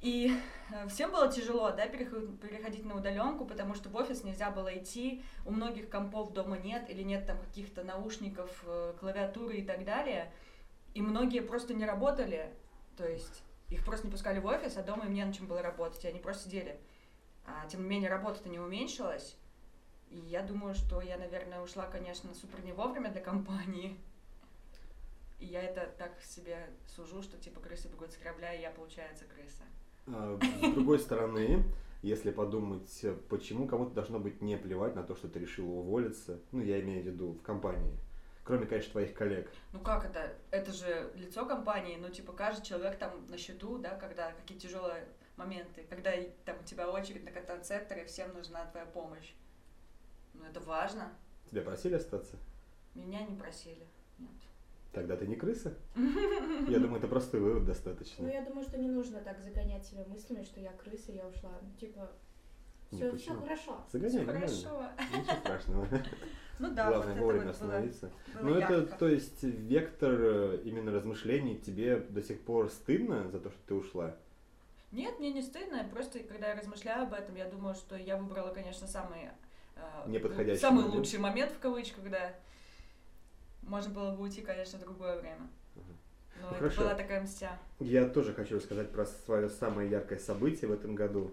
[0.00, 0.30] И
[0.72, 4.68] э, всем было тяжело, да, переход- переходить на удаленку, потому что в офис нельзя было
[4.78, 9.84] идти, у многих компов дома нет, или нет там каких-то наушников, э, клавиатуры и так
[9.84, 10.32] далее.
[10.94, 12.54] И многие просто не работали,
[12.96, 15.62] то есть их просто не пускали в офис, а дома им не на чем было
[15.62, 16.78] работать, они просто сидели.
[17.44, 19.36] А тем не менее работа-то не уменьшилась.
[20.10, 23.98] И я думаю, что я, наверное, ушла, конечно, супер не вовремя для компании.
[25.38, 29.24] И я это так себе сужу, что типа крысы бегут с корабля, и я, получается,
[29.24, 29.62] крыса.
[30.06, 31.62] А, С другой стороны,
[32.02, 36.62] если подумать, почему кому-то должно быть не плевать на то, что ты решила уволиться, ну,
[36.62, 37.92] я имею в виду в компании,
[38.48, 39.52] кроме, конечно, твоих коллег.
[39.74, 40.32] Ну как это?
[40.50, 45.06] Это же лицо компании, ну типа каждый человек там на счету, да, когда какие тяжелые
[45.36, 49.34] моменты, когда и там у тебя очередь на контакт-центре, всем нужна твоя помощь.
[50.32, 51.12] Ну это важно.
[51.50, 52.36] Тебя просили остаться?
[52.94, 53.86] Меня не просили.
[54.18, 54.30] Нет.
[54.94, 55.74] Тогда ты не крыса?
[55.94, 58.24] Я думаю, это простой вывод достаточно.
[58.24, 61.52] Ну, я думаю, что не нужно так загонять себя мыслями, что я крыса, я ушла.
[61.60, 62.10] Ну, типа,
[62.90, 63.40] Все, почему?
[63.42, 63.84] хорошо.
[63.92, 64.40] Загоняй, нормально.
[64.48, 64.82] хорошо.
[65.16, 65.88] Ничего страшного.
[66.60, 68.10] Ну да, Главное вот вовремя это вот было, остановиться.
[68.34, 68.96] было Ну это, ярко.
[68.96, 73.74] то есть, вектор э, именно размышлений тебе до сих пор стыдно за то, что ты
[73.74, 74.16] ушла?
[74.90, 78.52] Нет, мне не стыдно, просто когда я размышляю об этом, я думаю, что я выбрала,
[78.52, 79.28] конечно, самый,
[79.76, 80.94] э, самый момент.
[80.96, 82.34] лучший момент в кавычках, да.
[83.62, 85.46] Можно было бы уйти, конечно, в другое время.
[85.76, 85.84] Ага.
[86.40, 86.80] Но Ну, это хорошо.
[86.80, 87.56] была такая мстя.
[87.78, 91.32] Я тоже хочу рассказать про свое самое яркое событие в этом году.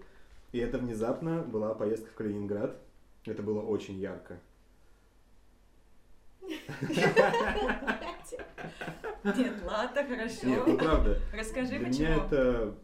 [0.56, 2.80] И это внезапно была поездка в Калининград.
[3.26, 4.40] Это было очень ярко.
[9.22, 10.46] Нет, ладно, хорошо.
[10.46, 11.20] Нет, ну правда.
[11.36, 12.06] Расскажи, Для почему.
[12.06, 12.74] меня это...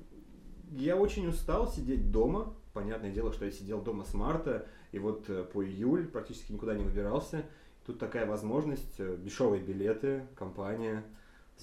[0.73, 2.55] Я очень устал сидеть дома.
[2.75, 6.75] Понятное дело, что я сидел дома с марта, и вот э, по июль практически никуда
[6.75, 7.47] не выбирался.
[7.87, 11.05] Тут такая возможность, э, дешевые билеты, компания.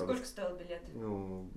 [0.05, 0.81] Сколько стоил билет?
[0.93, 1.49] Ну,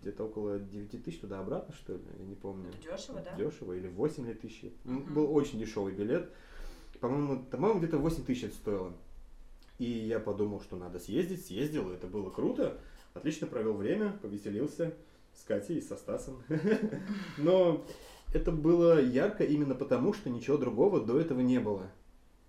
[0.00, 2.68] где-то около 9 тысяч туда-обратно, что ли, я не помню.
[2.68, 3.34] Это дешево, да?
[3.36, 4.72] Дешево, или 8 ли тысяч.
[4.84, 5.14] Мгм.
[5.14, 6.30] Был очень дешевый билет.
[7.00, 8.94] По-моему, по-моему, где-то 8 тысяч это стоило.
[9.78, 12.78] И я подумал, что надо съездить, съездил, это было круто.
[13.14, 14.94] Отлично провел время, повеселился
[15.34, 16.42] с Катей и со Стасом.
[17.38, 17.84] Но
[18.32, 21.90] это было ярко именно потому, что ничего другого до этого не было.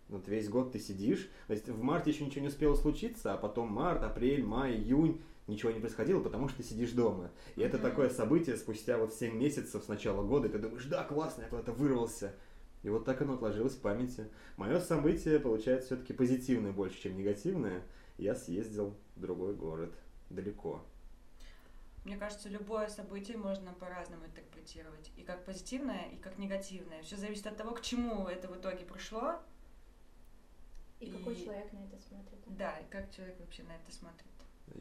[0.10, 3.38] Вот весь год ты сидишь, то есть в марте еще ничего не успело случиться, а
[3.38, 7.32] потом март, апрель, май, июнь, ничего не происходило, потому что ты сидишь дома.
[7.56, 11.04] И это такое событие спустя вот 7 месяцев с начала года, и ты думаешь, да,
[11.04, 12.34] классно, я куда-то вырвался.
[12.84, 14.30] И вот так оно отложилось в памяти.
[14.58, 17.84] Мое событие, получается, все-таки позитивное больше, чем негативное.
[18.18, 19.94] Я съездил в другой город,
[20.30, 20.84] далеко.
[22.04, 25.12] Мне кажется, любое событие можно по-разному интерпретировать.
[25.18, 27.02] И как позитивное, и как негативное.
[27.02, 29.40] Все зависит от того, к чему это в итоге пришло.
[31.00, 32.40] И какой И- человек на это смотрит.
[32.46, 34.28] Да, и как человек вообще на это смотрит.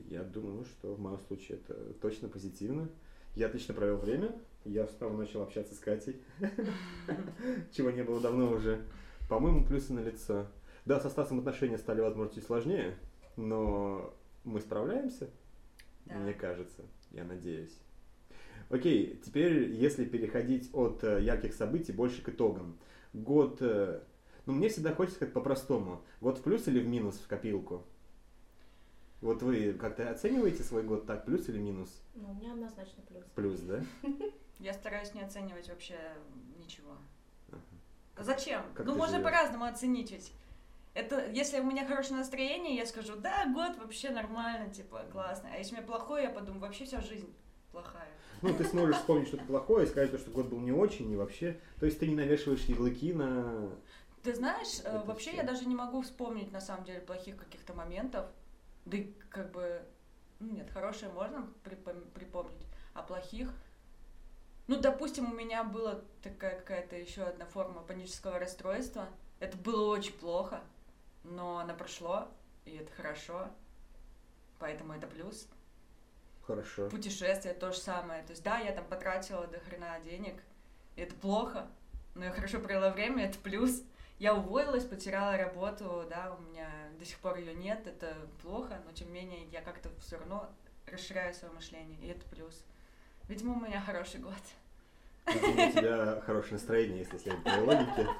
[0.09, 2.89] Я думаю, что в моем случае это точно позитивно.
[3.35, 4.35] Я отлично провел время.
[4.65, 6.23] Я снова начал общаться с Катей,
[7.73, 8.81] чего не было давно уже.
[9.29, 10.47] По-моему, плюсы на лицо.
[10.87, 12.97] Да, со Стасом отношения стали, возможно, чуть сложнее,
[13.37, 15.29] но мы справляемся,
[16.07, 16.15] Да.
[16.17, 17.77] мне кажется, я надеюсь.
[18.71, 22.79] Окей, теперь, если переходить от э, ярких событий больше к итогам.
[23.13, 24.01] Год, э,
[24.47, 26.03] ну, мне всегда хочется как по-простому.
[26.21, 27.85] Год в плюс или в минус в копилку?
[29.25, 31.89] Вот вы как-то оцениваете свой год так, плюс или минус?
[32.15, 33.25] Ну, у меня однозначно плюс.
[33.35, 33.83] Плюс, да?
[34.59, 35.97] Я стараюсь не оценивать вообще
[36.59, 36.99] ничего.
[38.17, 38.63] А Зачем?
[38.79, 40.31] Ну, можно по-разному оценить ведь.
[40.93, 45.49] Это, если у меня хорошее настроение, я скажу, да, год вообще нормально, типа, классно.
[45.53, 47.35] А если у меня плохое, я подумаю, вообще вся жизнь
[47.73, 48.11] плохая.
[48.43, 51.17] Ну, ты сможешь вспомнить что-то плохое и сказать, то, что год был не очень, и
[51.17, 51.59] вообще.
[51.81, 53.71] То есть ты не навешиваешь ярлыки на...
[54.23, 55.39] Ты знаешь, э, Это вообще всё.
[55.39, 58.27] я даже не могу вспомнить, на самом деле, плохих каких-то моментов.
[58.85, 59.83] Да и как бы,
[60.41, 63.51] ну нет, хорошие можно припом- припомнить, а плохих...
[64.67, 69.11] Ну, допустим, у меня была такая какая-то еще одна форма панического расстройства.
[69.39, 70.63] Это было очень плохо,
[71.23, 72.29] но оно прошло,
[72.65, 73.51] и это хорошо.
[74.59, 75.49] Поэтому это плюс.
[76.47, 76.89] Хорошо.
[76.89, 78.23] Путешествие то же самое.
[78.23, 80.43] То есть, да, я там потратила до хрена денег,
[80.97, 81.67] это плохо,
[82.15, 83.83] но я хорошо провела время, это плюс.
[84.19, 88.93] Я уволилась, потеряла работу, да, у меня до сих пор ее нет, это плохо, но
[88.93, 90.49] тем не менее я как-то все равно
[90.87, 92.65] расширяю свое мышление, и это плюс.
[93.29, 94.33] Видимо, у меня хороший год.
[95.27, 98.09] Видимо, у тебя хорошее настроение, если следовать твоей логике.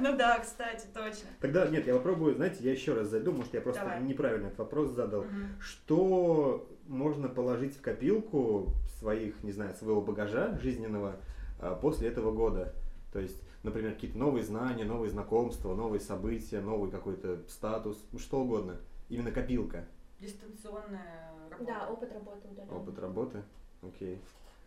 [0.00, 1.28] Ну да, кстати, точно.
[1.40, 4.02] Тогда, нет, я попробую, знаете, я еще раз зайду, может, я просто Давай.
[4.02, 5.24] неправильно этот вопрос задал.
[5.24, 5.60] Мгм.
[5.60, 11.16] Что можно положить в копилку своих, не знаю, своего багажа жизненного
[11.60, 12.72] а, после этого года?
[13.12, 18.40] То есть, например, какие-то новые знания, новые знакомства, новые события, новый какой-то статус, ну, что
[18.40, 18.76] угодно.
[19.08, 19.86] Именно копилка.
[20.20, 21.64] Дистанционная работа.
[21.64, 22.76] Да, опыт работы удаленно.
[22.76, 23.42] Опыт работы.
[23.82, 24.20] Окей.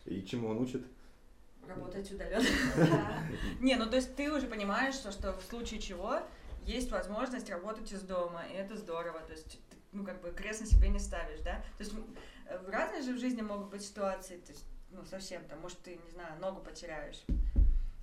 [0.06, 0.82] И чему он учит?
[1.66, 2.46] Работать удаленно.
[2.76, 3.22] Да.
[3.60, 6.20] Не, ну то есть ты уже понимаешь, что, что в случае чего
[6.64, 9.20] есть возможность работать из дома, и это здорово.
[9.20, 11.56] То есть ты, ну как бы крест на себе не ставишь, да?
[11.76, 11.92] То есть
[12.46, 15.96] э, разные же в жизни могут быть ситуации, то есть, ну совсем там, может ты,
[15.96, 17.24] не знаю, ногу потеряешь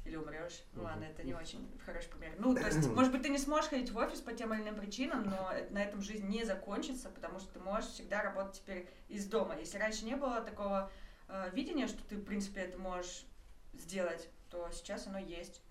[0.08, 0.64] или умрешь.
[0.74, 2.34] Ну ладно, это не очень хороший пример.
[2.40, 4.76] Ну, то есть, может быть, ты не сможешь ходить в офис по тем или иным
[4.76, 9.26] причинам, но на этом жизнь не закончится, потому что ты можешь всегда работать теперь из
[9.28, 9.58] дома.
[9.58, 10.90] Если раньше не было такого
[11.28, 13.26] э, видения, что ты, в принципе, это можешь
[13.74, 15.62] сделать, то сейчас оно есть.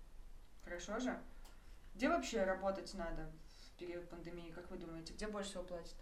[0.63, 1.19] Хорошо же?
[1.95, 3.31] Где вообще работать надо
[3.65, 5.13] в период пандемии, как вы думаете?
[5.13, 5.95] Где больше всего платят?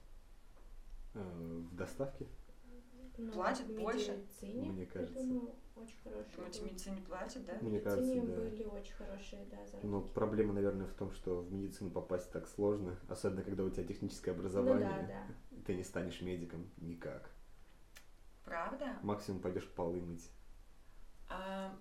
[1.13, 2.27] Э, В доставке?
[3.17, 4.25] Ну, Платят в больше?
[4.41, 5.23] Мне кажется.
[5.23, 6.63] Думаю, очень хорошие.
[6.63, 6.71] Были.
[6.71, 7.53] медицине платят, да?
[7.61, 8.21] Мне кажется, да.
[8.21, 9.85] были очень хорошие, да, заработки.
[9.85, 13.83] Но проблема, наверное, в том, что в медицину попасть так сложно, особенно когда у тебя
[13.83, 14.89] техническое Ну образование.
[14.89, 15.61] да, да.
[15.65, 17.29] Ты не станешь медиком никак.
[18.43, 18.97] Правда?
[19.01, 20.29] Максимум пойдешь полы мыть.
[21.29, 21.75] А,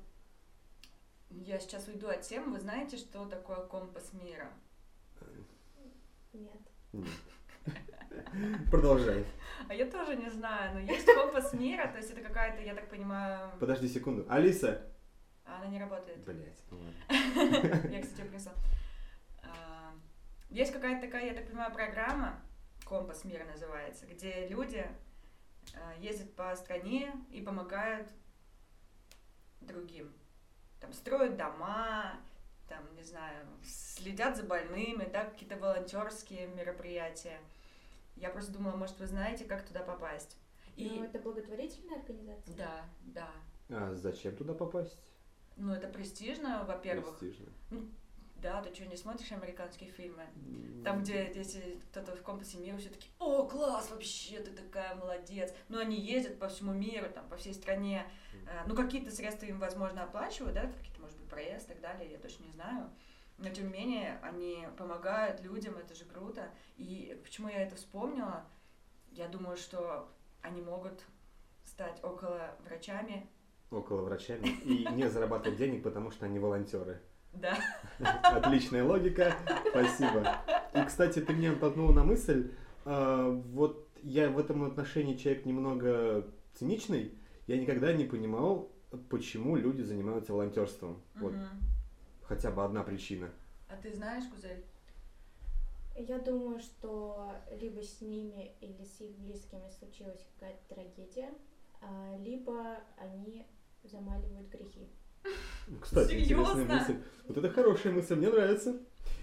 [1.30, 2.52] я сейчас уйду от темы.
[2.52, 4.50] Вы знаете, что такое компас мира?
[6.32, 6.58] Нет.
[6.92, 7.08] Нет.
[8.70, 9.24] Продолжай.
[9.68, 12.88] А я тоже не знаю, но есть компас мира, то есть это какая-то, я так
[12.88, 14.26] понимаю, Подожди секунду.
[14.28, 14.82] Алиса!
[15.46, 16.18] она не работает.
[16.24, 17.88] Блять, ну ладно.
[17.90, 18.52] Я, кстати, принесла.
[20.54, 22.40] Есть какая-то такая, я так понимаю, программа,
[22.84, 24.86] компас мира называется, где люди
[25.74, 28.08] а, ездят по стране и помогают
[29.60, 30.12] другим.
[30.78, 32.20] Там строят дома,
[32.68, 37.40] там, не знаю, следят за больными, да, какие-то волонтерские мероприятия.
[38.16, 40.36] Я просто думала, может, вы знаете, как туда попасть.
[40.76, 42.56] И Ну, это благотворительная организация?
[42.56, 43.30] да, да.
[43.70, 44.98] А зачем туда попасть?
[45.56, 47.18] Ну, это престижно, во-первых.
[47.18, 47.46] Престижно.
[48.36, 50.26] Да, ты что, не смотришь американские фильмы?
[50.84, 55.54] Там, где если кто-то в компасе мира, все таки о, класс, вообще, ты такая молодец.
[55.70, 58.04] Ну, они ездят по всему миру, там, по всей стране.
[58.46, 62.10] Э, Ну, какие-то средства им, возможно, оплачивают, да, какие-то, может быть, проезд и так далее,
[62.10, 62.90] я точно не знаю.
[63.38, 66.50] Но, тем не менее, они помогают людям, это же круто.
[66.76, 68.44] И почему я это вспомнила?
[69.10, 70.08] Я думаю, что
[70.42, 71.04] они могут
[71.64, 73.28] стать около врачами.
[73.70, 74.46] Около врачами.
[74.64, 77.00] И не зарабатывать денег, потому что они волонтеры.
[77.32, 77.56] Да.
[78.22, 79.34] Отличная логика.
[79.70, 80.38] Спасибо.
[80.72, 82.52] И, кстати, ты меня натолкнул на мысль.
[82.84, 87.18] а, Вот я в этом отношении человек немного циничный.
[87.48, 88.70] Я никогда не понимал,
[89.10, 91.02] почему люди занимаются волонтерством.
[91.16, 91.34] Вот.
[92.26, 93.30] Хотя бы одна причина.
[93.68, 94.64] А ты знаешь, Кузель?
[95.96, 101.30] Я думаю, что либо с ними или с их близкими случилась какая-то трагедия,
[101.80, 103.46] а, либо они
[103.84, 104.88] замаливают грехи.
[105.80, 106.74] Кстати, интересная Серьезно?
[106.74, 106.96] мысль.
[107.28, 108.76] Вот это хорошая мысль, мне нравится.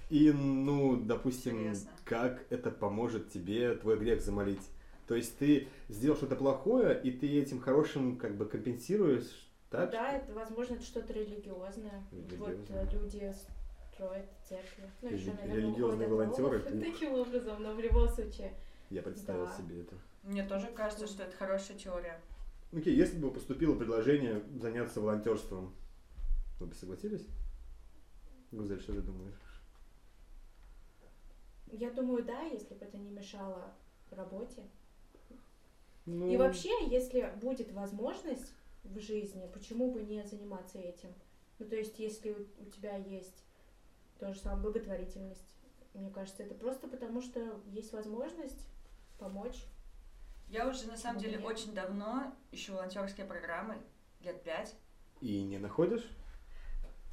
[0.10, 1.92] И, ну, допустим, Интересно.
[2.06, 4.68] как это поможет тебе твой грех замолить?
[5.08, 9.90] То есть ты сделал что-то плохое, и ты этим хорошим как бы компенсируешь, так?
[9.92, 12.04] Да, это, возможно, это что-то религиозное.
[12.12, 12.84] Вот Религиозное.
[12.84, 13.34] э, люди
[13.94, 14.84] строят церкви.
[15.02, 16.60] Ну, Рели- еще, наверное, религиозные волонтеры?
[16.92, 18.54] Таким образом, но в любом случае.
[18.90, 19.58] Я представил Да.
[19.58, 19.96] себе это.
[20.24, 22.20] Мне тоже кажется, что это хорошая теория.
[22.74, 25.74] Окей, если бы поступило предложение заняться волонтерством,
[26.60, 27.26] вы бы согласились?
[28.52, 29.34] Гузель, что ты думаешь?
[31.72, 33.74] Я думаю, да, если бы это не мешало
[34.12, 34.64] работе.
[36.06, 38.54] Ну, И вообще, если будет возможность
[38.84, 41.14] в жизни, почему бы не заниматься этим?
[41.60, 43.44] Ну, то есть, если у, тебя есть
[44.20, 45.46] то же самое благотворительность,
[45.94, 48.68] мне кажется, это просто потому, что есть возможность
[49.20, 49.66] помочь.
[50.48, 51.46] Я уже на самом деле нет?
[51.46, 53.78] очень давно ищу волонтерские программы,
[54.22, 54.76] лет пять.
[55.20, 56.10] И не находишь?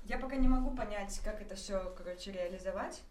[0.04, 3.02] Я пока не могу понять, как это все, короче, реализовать.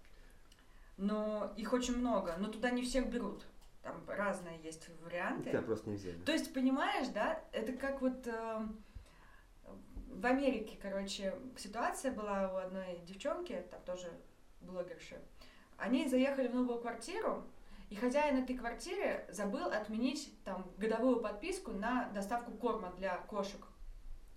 [0.98, 2.36] Но их очень много.
[2.40, 3.46] Но туда не всех берут.
[3.88, 5.50] Там разные есть варианты.
[5.50, 6.18] Тебя просто не взяли.
[6.24, 8.68] То есть, понимаешь, да, это как вот э,
[10.10, 14.12] в Америке, короче, ситуация была у одной девчонки, там тоже
[14.60, 15.22] блогерши.
[15.78, 17.46] Они заехали в новую квартиру,
[17.90, 23.66] и хозяин этой квартиры забыл отменить там годовую подписку на доставку корма для кошек.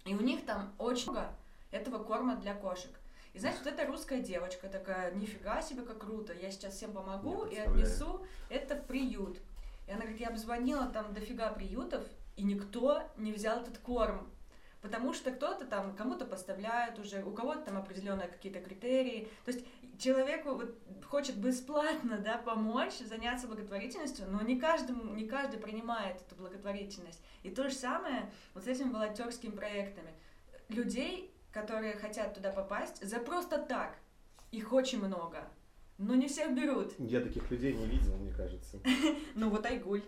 [0.04, 1.34] И у них там очень много
[1.72, 2.99] этого корма для кошек.
[3.32, 7.44] И знаешь, вот эта русская девочка такая, нифига себе, как круто, я сейчас всем помогу
[7.44, 9.38] и отнесу это в приют.
[9.86, 12.04] И она говорит, я обзвонила там дофига приютов,
[12.36, 14.30] и никто не взял этот корм.
[14.82, 19.28] Потому что кто-то там кому-то поставляет уже, у кого-то там определенные какие-то критерии.
[19.44, 19.64] То есть
[19.98, 26.34] человеку вот хочет бесплатно да, помочь, заняться благотворительностью, но не, каждому, не каждый принимает эту
[26.36, 27.20] благотворительность.
[27.42, 30.14] И то же самое вот с этими волонтерскими проектами.
[30.68, 33.96] Людей, которые хотят туда попасть, за просто так,
[34.50, 35.48] их очень много.
[35.98, 36.94] Но не всех берут.
[36.98, 38.78] Я таких людей не видел, мне кажется.
[39.34, 40.02] Ну вот Айгуль.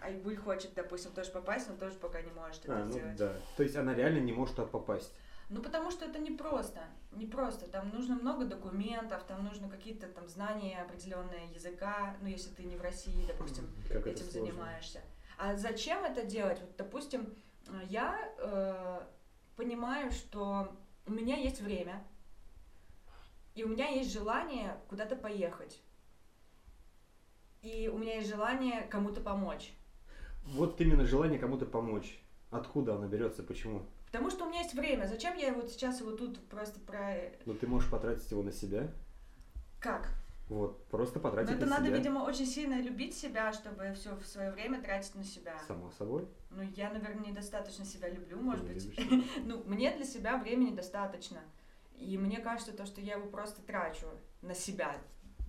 [0.00, 3.16] Айгуль хочет, допустим, тоже попасть, но тоже пока не может это А, ну сделать.
[3.16, 3.32] да.
[3.56, 5.12] То есть она реально не может туда попасть.
[5.50, 6.80] Ну, потому что это непросто.
[7.10, 7.66] Непросто.
[7.68, 12.76] Там нужно много документов, там нужно какие-то там знания определенные языка, ну, если ты не
[12.76, 15.00] в России, допустим, Как этим занимаешься.
[15.38, 16.60] А зачем это делать?
[16.60, 17.34] Вот, допустим,
[17.88, 19.00] я э,
[19.60, 20.74] понимаю, что
[21.06, 22.02] у меня есть время,
[23.54, 25.82] и у меня есть желание куда-то поехать.
[27.60, 29.74] И у меня есть желание кому-то помочь.
[30.44, 32.22] Вот именно желание кому-то помочь.
[32.50, 33.82] Откуда оно берется, почему?
[34.06, 35.06] Потому что у меня есть время.
[35.06, 37.16] Зачем я вот сейчас его тут просто про...
[37.44, 38.90] Ну ты можешь потратить его на себя.
[39.78, 40.08] Как?
[40.50, 41.96] Вот, просто Но потратить это на надо, себя.
[41.96, 45.56] видимо, очень сильно любить себя, чтобы все в свое время тратить на себя.
[45.68, 46.26] Само собой.
[46.50, 49.24] Ну, я, наверное, недостаточно себя люблю, может Ты быть.
[49.44, 51.38] Ну, мне для себя времени достаточно.
[51.96, 54.06] И мне кажется, то, что я его просто трачу
[54.42, 54.96] на себя.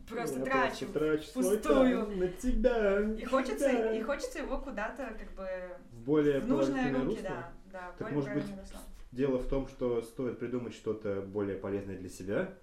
[0.08, 0.86] Просто Я трачу.
[0.92, 3.00] просто трачу тайм на тебя.
[3.14, 3.96] И хочется, Да.
[3.98, 5.48] и хочется его куда-то, как бы,
[5.92, 7.22] В более в нужные руки, русло.
[7.24, 7.54] да.
[7.72, 8.80] Да, Так, более может быть, русло.
[9.12, 12.54] Дело в том, что стоит придумать что-то более полезное для себя.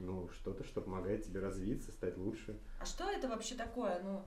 [0.00, 2.58] Ну, что-то, что помогает тебе развиться, стать лучше.
[2.80, 4.00] А что это вообще такое?
[4.02, 4.24] Ну,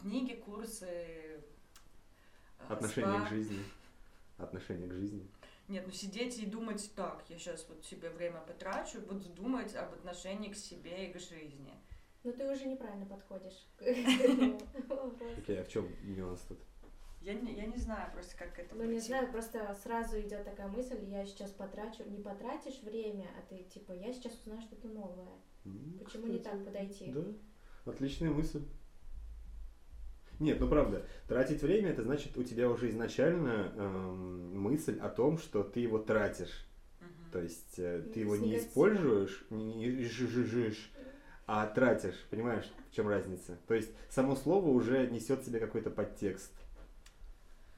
[0.00, 1.40] книги, курсы, э,
[2.68, 3.26] Отношение спа.
[3.26, 3.64] к жизни.
[4.38, 5.26] Отношение к жизни.
[5.68, 9.94] Нет, ну сидеть и думать так, я сейчас вот себе время потрачу, буду думать об
[9.94, 11.74] отношении к себе и к жизни.
[12.22, 15.24] Но ты уже неправильно подходишь к этому вопросу.
[15.38, 16.58] Окей, а в чем нюанс тут?
[17.26, 20.44] Я не, я не знаю просто, как к этому Ну, не знаю, просто сразу идет
[20.44, 24.86] такая мысль, я сейчас потрачу, не потратишь время, а ты типа, я сейчас узнаю что-то
[24.86, 25.26] новое.
[25.64, 27.12] М, Почему не кстати, так подойти?
[27.12, 27.24] Да,
[27.90, 28.62] отличная мысль.
[30.38, 35.38] Нет, ну правда, тратить время это значит у тебя уже изначально эм, мысль о том,
[35.38, 36.64] что ты его тратишь.
[37.00, 37.30] Мгм.
[37.32, 40.92] То есть э, Ну, ты его с не используешь, не, не жижижишь,
[41.48, 42.24] а тратишь.
[42.30, 43.58] Понимаешь, в чем разница?
[43.66, 46.52] То есть само слово уже несет в себе какой-то подтекст.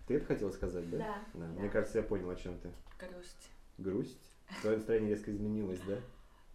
[0.09, 0.99] Ты это хотела сказать, да?
[0.99, 1.25] Да.
[1.35, 1.47] да.
[1.61, 2.71] Мне кажется, я понял, о чем ты.
[2.99, 3.51] Грусть.
[3.77, 4.19] Грусть?
[4.63, 5.99] Твое настроение резко изменилось, да?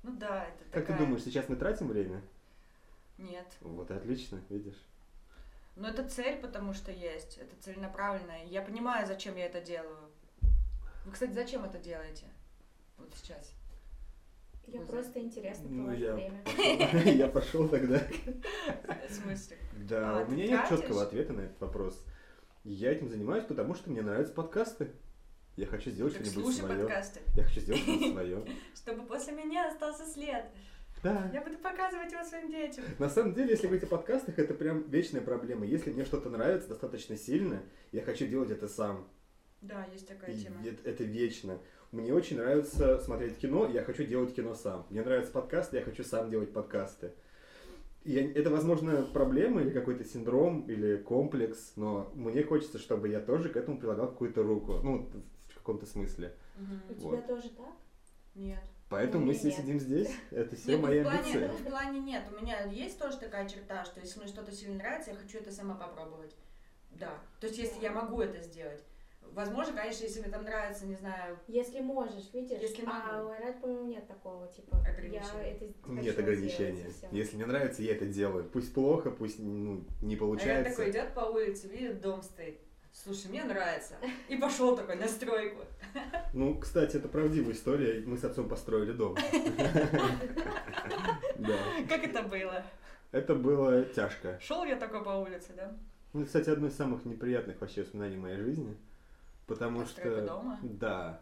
[0.01, 0.97] Ну да, это Как такая...
[0.97, 2.21] ты думаешь, сейчас мы тратим время?
[3.19, 3.45] Нет.
[3.61, 4.81] Вот и отлично, видишь.
[5.75, 7.37] Но это цель, потому что есть.
[7.37, 8.45] Это целенаправленная.
[8.45, 10.09] Я понимаю, зачем я это делаю.
[11.05, 12.25] Вы, кстати, зачем это делаете?
[12.97, 13.53] Вот сейчас.
[14.65, 16.43] Я Вы просто интересно Ну, провожу я время.
[16.43, 17.99] пошел- Я пошел тогда.
[19.09, 19.57] В смысле?
[19.73, 22.03] Да, А, у меня нет четкого ответа на этот вопрос.
[22.63, 24.91] Я этим занимаюсь, потому что мне нравятся подкасты.
[25.55, 26.79] Я хочу сделать Так что-нибудь слушай свое.
[26.85, 28.45] подкасты, Я хочу сделать что-то свое.
[28.75, 30.45] чтобы после меня остался след.
[31.03, 31.29] Да.
[31.33, 32.85] Я буду показывать его своим детям.
[32.97, 35.65] На самом деле, если говорить о подкастах, это прям вечная проблема.
[35.65, 39.07] Если мне что-то нравится достаточно сильно, я хочу делать это сам.
[39.61, 40.55] Да, есть такая И тема.
[40.65, 41.59] это, это вечно.
[41.91, 44.87] Мне очень нравится смотреть кино, я хочу делать кино сам.
[44.89, 47.11] Мне нравятся подкасты, я хочу сам делать подкасты.
[48.03, 53.19] И я- это, возможно, проблема или какой-то синдром, или комплекс, но мне хочется, чтобы я
[53.21, 54.79] тоже к этому прилагал какую-то руку.
[54.83, 55.09] Ну,
[55.49, 56.35] в каком-то смысле.
[56.57, 56.81] Мгм.
[56.89, 57.27] У тебя Вот.
[57.27, 57.73] тоже так?
[58.35, 58.59] Нет.
[58.89, 59.57] Поэтому Ну, мы все нет.
[59.57, 60.09] сидим здесь.
[60.31, 61.47] Это все Нет, ну, мои в плане, амбиции.
[61.47, 62.23] в плане нет.
[62.31, 65.51] У меня есть тоже такая черта, что если мне что-то сильно нравится, я хочу это
[65.51, 66.35] сама попробовать.
[66.91, 67.17] Да.
[67.39, 68.83] То есть если я могу это сделать.
[69.31, 72.59] Возможно, конечно, если мне там нравится, не знаю, Если можешь, видишь?
[72.61, 73.29] Если а могу.
[73.29, 74.77] у Айрат, по-моему, нет такого, типа,
[75.11, 76.89] я это Нет ограничения.
[76.89, 77.13] сделать.
[77.13, 78.43] Если мне нравится, я это делаю.
[78.45, 80.69] Пусть плохо, пусть ну, не а я получается.
[80.69, 82.59] такой идет по улице, видит дом стоит.
[82.93, 83.95] Слушай, мне нравится.
[84.29, 85.63] И пошел такой на стройку.
[86.33, 88.03] Ну, кстати, это правдивая история.
[88.05, 89.15] Мы с отцом построили дом.
[91.37, 91.57] Да.
[91.89, 92.63] Как это было?
[93.11, 94.39] Это было тяжко.
[94.39, 95.75] Шел я такой по улице, да?
[96.13, 98.77] Ну, кстати, одно из самых неприятных вообще воспоминаний моей жизни.
[99.47, 100.27] Потому Постройка что...
[100.27, 100.59] дома?
[100.63, 101.21] Да.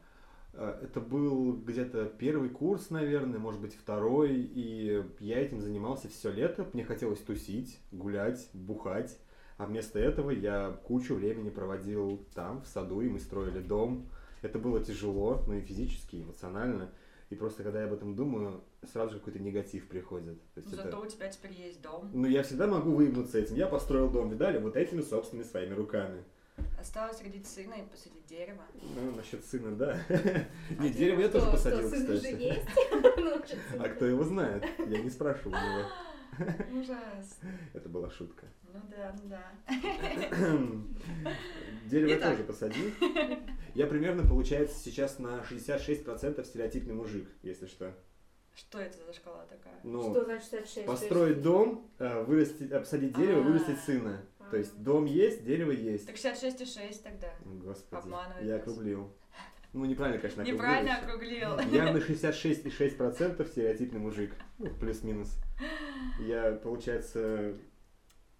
[0.53, 6.31] Э, Это был где-то первый курс, наверное, может быть, второй, и я этим занимался все
[6.31, 6.67] лето.
[6.73, 9.17] Мне хотелось тусить, гулять, бухать.
[9.57, 14.07] А вместо этого я кучу времени проводил там, в саду, и мы строили дом.
[14.41, 16.89] Это было тяжело, ну и физически, и эмоционально.
[17.29, 18.61] И просто, когда я об этом думаю,
[18.91, 20.41] сразу же какой-то негатив приходит.
[20.53, 22.09] То есть это- Зато у тебя теперь есть дом.
[22.11, 23.55] Ну, я всегда могу выебнуться этим.
[23.55, 26.23] Я построил дом, видали, вот этими собственными своими руками.
[26.81, 28.63] Осталось родить сына и посадить дерево.
[28.73, 29.99] Ну, насчет сына, да.
[30.79, 32.41] Не, дерево я тоже посадил, что, сын уже кстати.
[32.41, 32.67] есть?
[33.17, 34.63] Ну, А кто его знает?
[34.79, 36.79] Я не спрашивал у него.
[36.79, 37.39] Ужас.
[37.73, 38.47] Это была шутка.
[38.73, 39.51] Ну да, ну да.
[41.85, 42.31] Дерево Итак.
[42.31, 42.91] тоже посадил.
[43.75, 47.93] Я примерно, получается, сейчас на 66% стереотипный мужик, если что.
[48.55, 49.79] Что это за шкала такая?
[49.83, 50.85] Ну, Что значит 66?
[50.87, 53.43] построить дом, э, вырастить, посадить дерево, А.
[53.43, 54.21] вырастить сына.
[54.51, 56.05] То есть дом есть, дерево есть.
[56.05, 57.33] Так 66,6 тогда.
[57.45, 58.61] Господи, Обманывает я нас.
[58.61, 59.09] округлил.
[59.73, 60.61] Ну, неправильно, конечно, округлил.
[60.61, 61.59] Неправильно округлил.
[61.71, 64.35] Я на 66,6% стереотипный мужик.
[64.59, 65.37] Ну, плюс-минус.
[66.19, 67.57] Я, получается,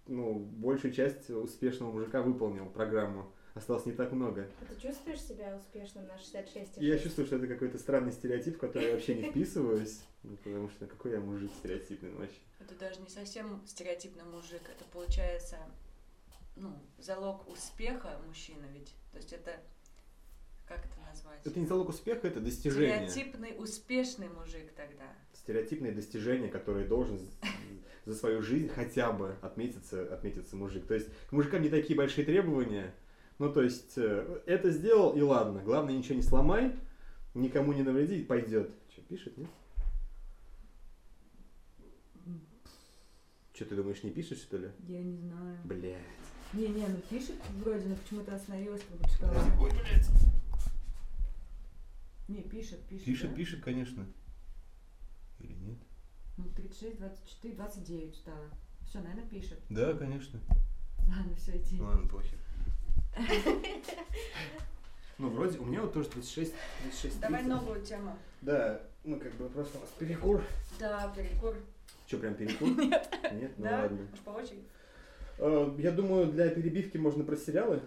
[0.08, 3.32] ну, большую часть успешного мужика выполнил программу.
[3.54, 4.48] Осталось не так много.
[4.62, 6.78] А Ты чувствуешь себя успешным на 66?
[6.78, 10.04] И я чувствую, что это какой-то странный стереотип, в который я вообще не вписываюсь.
[10.24, 12.40] Ну, потому что какой я мужик стереотипный вообще.
[12.60, 15.58] Это даже не совсем стереотипный мужик, это получается,
[16.56, 18.94] ну, залог успеха мужчины ведь.
[19.12, 19.60] То есть это,
[20.68, 21.40] как это назвать?
[21.46, 23.08] Это не залог успеха, это достижение.
[23.08, 25.06] Стереотипный успешный мужик тогда.
[25.34, 27.20] Стереотипные достижения, которые должен
[28.06, 30.88] за свою жизнь хотя бы отметиться, отметиться мужик.
[30.88, 32.94] То есть к мужикам не такие большие требования.
[33.40, 35.62] Ну, то есть, э, это сделал, и ладно.
[35.64, 36.76] Главное, ничего не сломай,
[37.34, 38.72] никому не навреди, пойдет.
[38.92, 39.50] Что, пишет, нет?
[43.54, 44.70] Что, ты думаешь, не пишет, что ли?
[44.88, 45.58] Я не знаю.
[45.66, 45.98] Блядь.
[46.54, 49.34] Не-не, ну пишет вроде, но почему-то остановилась как будто шкала.
[49.60, 50.10] Ой, блядь.
[52.28, 53.06] Не, пишет, пишет.
[53.06, 53.36] Пишет, да?
[53.36, 54.06] пишет, конечно.
[55.40, 55.78] Или нет?
[56.38, 58.50] Ну, 36, 24, 29 стало.
[58.88, 59.60] Все, наверное, пишет.
[59.70, 60.40] Да, конечно.
[61.08, 61.80] Ладно, все, иди.
[61.80, 62.38] Ладно, похер.
[65.18, 67.48] Ну, вроде, у меня вот тоже 36, 36, Давай 30.
[67.48, 68.18] новую тему.
[68.42, 70.44] Да, ну как бы просто у нас перекур.
[70.80, 71.56] Да, перекур.
[72.08, 72.68] Что, прям перекур?
[72.78, 73.18] Нет.
[73.32, 73.52] Нет?
[73.58, 73.82] Ну да?
[73.84, 73.98] ладно.
[74.10, 74.64] Может, по очереди?
[75.38, 77.82] Э, Я думаю, для перебивки можно про сериалы.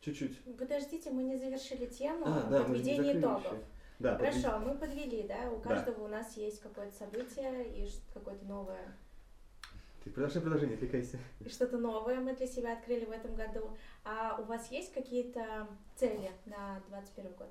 [0.00, 0.56] Чуть-чуть.
[0.56, 3.44] Подождите, мы не завершили тему А, да, подведения итогов.
[3.44, 3.62] еще.
[3.98, 4.16] Да.
[4.16, 5.50] Хорошо, мы подвели, да?
[5.50, 5.68] У Да.
[5.74, 8.96] каждого у нас есть какое-то событие и какое-то новое.
[10.04, 11.18] Ты продолжай, не отвлекайся.
[11.40, 13.76] И что-то новое мы для себя открыли в этом году.
[14.04, 15.66] А у вас есть какие-то
[15.96, 17.50] цели на 21 год?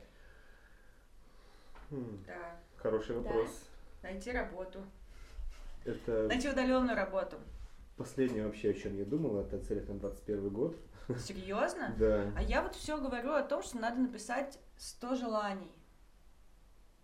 [1.91, 2.55] Хм, Да.
[2.77, 3.21] Хороший Да.
[3.21, 3.63] вопрос.
[4.01, 4.79] Найти работу.
[5.83, 7.35] Это Найти удаленную работу.
[7.97, 10.77] Последнее вообще, о чем я думал, это целях на 21 год.
[11.19, 11.95] Серьезно?
[11.99, 12.31] Да.
[12.35, 15.71] А я вот все говорю о том, что надо написать 100 желаний.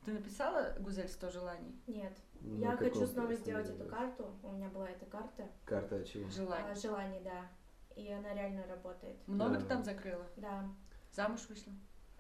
[0.06, 1.82] Ты написала, Гузель, 100 желаний?
[1.88, 2.14] Нет.
[2.42, 4.30] На Я хочу снова сделать эту карту.
[4.44, 5.48] У меня была эта карта.
[5.66, 6.28] Карта чего?
[6.28, 6.76] а, Желаний.
[6.82, 7.48] желаний, да.
[7.96, 9.16] И она реально работает.
[9.28, 9.60] Много Да.
[9.62, 10.26] ты там закрыла?
[10.36, 10.70] Да.
[11.14, 11.72] Замуж вышла?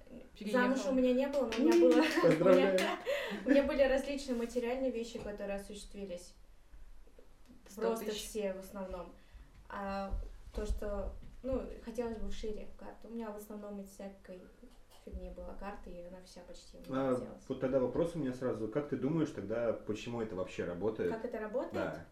[0.07, 0.91] Замуж Переехала?
[0.91, 2.03] у меня не было, но у меня было.
[3.45, 6.33] У меня были различные материальные вещи, которые осуществились.
[7.73, 8.29] 100 Просто тысяч.
[8.29, 9.13] все в основном.
[9.69, 10.11] А
[10.53, 11.11] то, что,
[11.41, 13.07] ну, хотелось бы шире карту.
[13.07, 14.41] У меня в основном из всякой
[15.03, 18.67] фигни была карта, и она вся почти меня А, вот тогда вопрос у меня сразу.
[18.67, 21.11] Как ты думаешь тогда, почему это вообще работает?
[21.11, 21.73] Как это работает?
[21.73, 22.05] Да.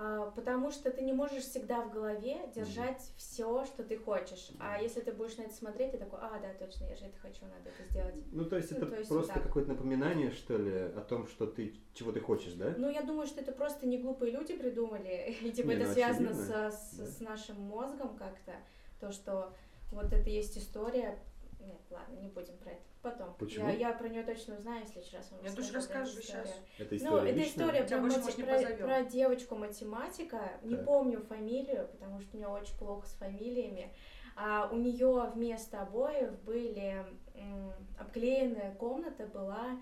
[0.00, 4.50] А, потому что ты не можешь всегда в голове держать все, что ты хочешь.
[4.60, 7.18] А если ты будешь на это смотреть, ты такой, а, да, точно, я же это
[7.18, 8.14] хочу, надо это сделать.
[8.30, 11.26] Ну, то есть Ну, это то есть просто вот какое-то напоминание, что ли, о том,
[11.26, 12.74] что ты, чего ты хочешь, да?
[12.78, 15.92] Ну, я думаю, что это просто не глупые люди придумали, и типа Не, это ну,
[15.92, 17.04] связано со- с, да.
[17.04, 18.52] с нашим мозгом как-то,
[19.00, 19.52] то, что
[19.90, 21.18] вот это есть история.
[21.60, 22.82] Нет, ладно, не будем про это.
[23.02, 23.34] Потом.
[23.34, 23.66] Почему?
[23.68, 26.44] Я, я про нее точно узнаю, если раз вам Я тоже расскажу, история.
[26.44, 26.60] щас.
[26.78, 27.66] Это Ну, история это личная?
[27.66, 30.52] история про, мати- про, про девочку математика.
[30.62, 30.84] Не Так.
[30.84, 33.92] помню фамилию, потому что у меня очень плохо с фамилиями.
[34.36, 37.04] А у нее вместо обоев были
[37.34, 39.78] м, обклеенная комната была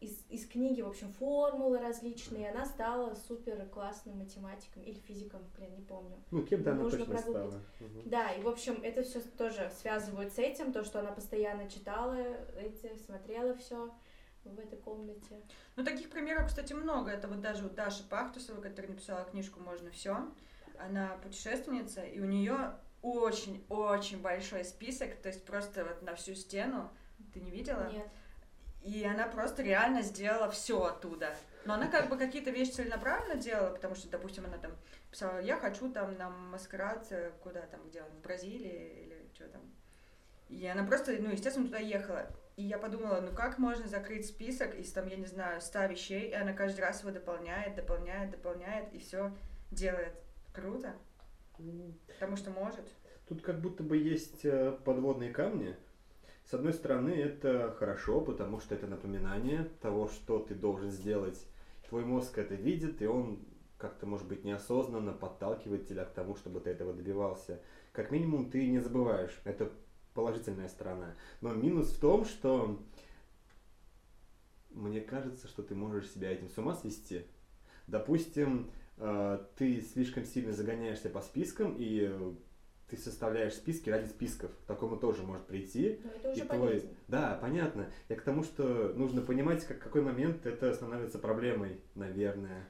[0.00, 5.42] из, из книги, в общем, формулы различные, и она стала супер классным математиком или физиком,
[5.56, 6.16] блин, не помню.
[6.30, 7.50] Ну, кем-то она Нужно точно прогуглить.
[7.50, 7.62] стала.
[7.80, 8.10] Мгм.
[8.10, 12.14] Да, и в общем, это все тоже связывают с этим, то, что она постоянно читала
[12.56, 13.92] эти, смотрела все
[14.44, 15.42] в этой комнате.
[15.74, 17.10] Ну, таких примеров, кстати, много.
[17.10, 20.28] Это вот даже у Даши Пахтусовой, которая написала книжку «Можно все».
[20.78, 26.88] Она путешественница, и у нее очень-очень большой список, то есть просто вот на всю стену.
[27.34, 27.90] Ты не видела?
[27.90, 28.08] Нет.
[28.82, 31.34] И она просто реально сделала все оттуда.
[31.64, 34.72] Но она как бы какие-то вещи целенаправленно делала, потому что, допустим, она там
[35.10, 39.48] писала, я хочу там на маскарад, э, куда там, где он, в Бразилии или что
[39.48, 39.60] там.
[40.48, 42.30] И она просто, ну, естественно, туда ехала.
[42.56, 46.30] И я подумала, ну как можно закрыть список из там, я не знаю, ста вещей,
[46.30, 49.32] и она каждый раз его дополняет, дополняет, дополняет, и все
[49.70, 50.14] делает.
[50.52, 50.94] Круто,
[52.14, 52.84] потому что может.
[53.28, 55.76] Тут как будто бы есть э, подводные камни.
[56.48, 61.38] С одной стороны, это хорошо, потому что это напоминание того, что ты должен сделать.
[61.86, 63.40] Твой мозг это видит, и он
[63.76, 67.60] как-то, может быть, неосознанно подталкивает тебя к тому, чтобы ты этого добивался.
[67.92, 69.38] Как минимум, ты не забываешь.
[69.44, 69.70] Это
[70.14, 71.16] положительная сторона.
[71.42, 72.82] Но минус в том, что
[74.70, 77.26] мне кажется, что ты можешь себя этим с ума свести.
[77.86, 82.10] Допустим, э, ты слишком сильно загоняешься по спискам, и
[82.88, 84.50] ты составляешь списки ради списков.
[84.64, 86.00] К такому тоже может прийти.
[86.02, 86.58] Но это И уже твой...
[86.58, 86.96] болезнь.
[87.06, 87.90] Да, понятно.
[88.08, 92.66] Я к тому, что нужно понимать, как, какой момент это становится проблемой, наверное.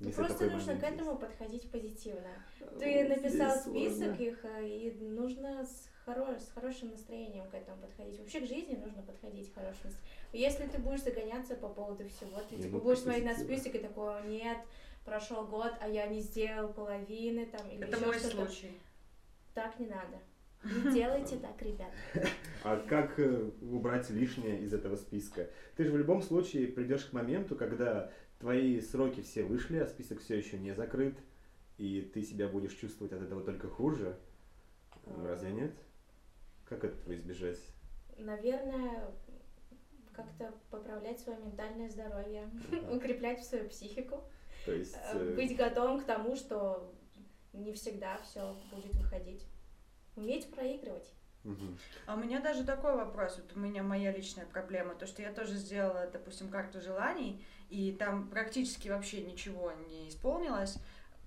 [0.00, 2.26] Ну, если просто нужно к этому подходить позитивно.
[2.60, 2.78] есть.
[2.78, 3.70] Ты Вот написал сложно.
[3.70, 8.18] список их, э, и нужно с, хоро- с хорошим настроением к этому подходить.
[8.18, 9.90] Вообще к жизни нужно подходить хорошим.
[10.32, 13.76] Если ты будешь загоняться по поводу всего, ты Не, типа, ну, будешь смотреть на список
[13.76, 14.58] и такой, «О, нет,
[15.04, 18.36] прошел год, а я не сделал половины там или Это мой что-то».
[18.46, 18.72] случай.
[19.54, 20.18] Так не надо.
[20.64, 21.90] Не делайте так, ребят.
[22.62, 25.50] А как э, убрать лишнее из этого списка?
[25.76, 30.20] Ты же в любом случае придешь к моменту, когда твои сроки все вышли, а список
[30.20, 31.16] все еще не закрыт,
[31.78, 34.16] и ты себя будешь чувствовать от этого только хуже.
[35.24, 35.72] Разве нет?
[36.68, 37.58] Как этого избежать?
[38.16, 39.10] Наверное,
[40.12, 42.48] как-то поправлять свое ментальное здоровье,
[42.92, 44.22] укреплять свою психику,
[44.64, 44.94] То есть...
[44.94, 46.94] э, э, быть готовым к тому, что
[47.52, 49.46] не всегда все будет выходить.
[50.16, 51.12] Уметь проигрывать.
[52.06, 55.32] А у меня даже такой вопрос, вот у меня моя личная проблема, то, что я
[55.32, 60.78] тоже сделала, допустим, карту желаний, и там практически вообще ничего не исполнилось,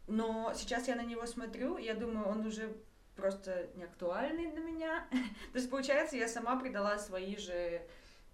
[0.08, 2.78] но сейчас я на него смотрю, и я думаю, он уже
[3.16, 5.08] просто не актуальный для меня.
[5.52, 7.82] То есть, получается, я сама придала свои же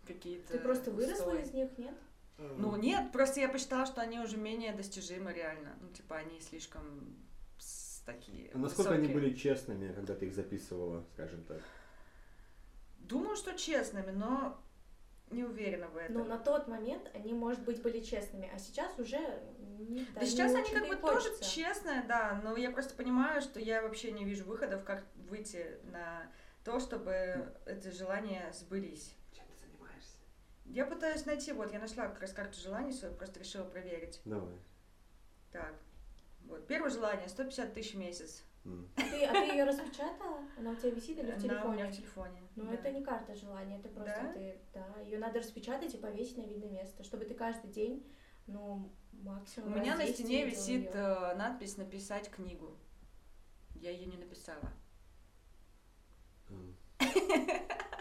[0.05, 0.53] какие-то...
[0.53, 1.41] Ты просто выросла устои.
[1.41, 1.95] из них, нет?
[2.57, 5.77] Ну нет, просто я посчитала, что они уже менее достижимы реально.
[5.79, 6.83] Ну, типа, они слишком
[8.05, 9.21] такие А насколько они высокие.
[9.21, 11.61] были честными, когда ты их записывала, скажем так?
[12.99, 14.61] Думаю, что честными, но
[15.29, 16.15] не уверена в этом.
[16.15, 19.17] Но на тот момент они, может быть, были честными, а сейчас уже
[19.79, 21.49] не, Да сейчас не они как бы тоже хочется.
[21.49, 26.29] честные, да, но я просто понимаю, что я вообще не вижу выходов, как выйти на
[26.63, 29.15] то, чтобы эти желания сбылись.
[29.33, 30.17] Чем ты занимаешься?
[30.65, 34.21] Я пытаюсь найти, вот, я нашла как раз карту желаний свою, просто решила проверить.
[34.25, 34.53] Давай.
[35.51, 35.73] Так,
[36.45, 38.43] вот, первое желание, 150 тысяч в месяц.
[38.65, 38.87] М.
[38.95, 40.39] А ты, а ты ее распечатала?
[40.57, 41.65] Она у тебя висит или в Она телефоне?
[41.67, 42.41] у меня в телефоне.
[42.55, 42.73] Ну, да.
[42.73, 44.33] это не карта желания, это просто Да?
[44.33, 48.05] ты, да, ее надо распечатать и повесить на видное место, чтобы ты каждый день,
[48.47, 51.31] ну, У максимум меня раз на 10 стене висит её.
[51.31, 52.77] э, надпись «Написать книгу».
[53.75, 54.71] Я ее не написала.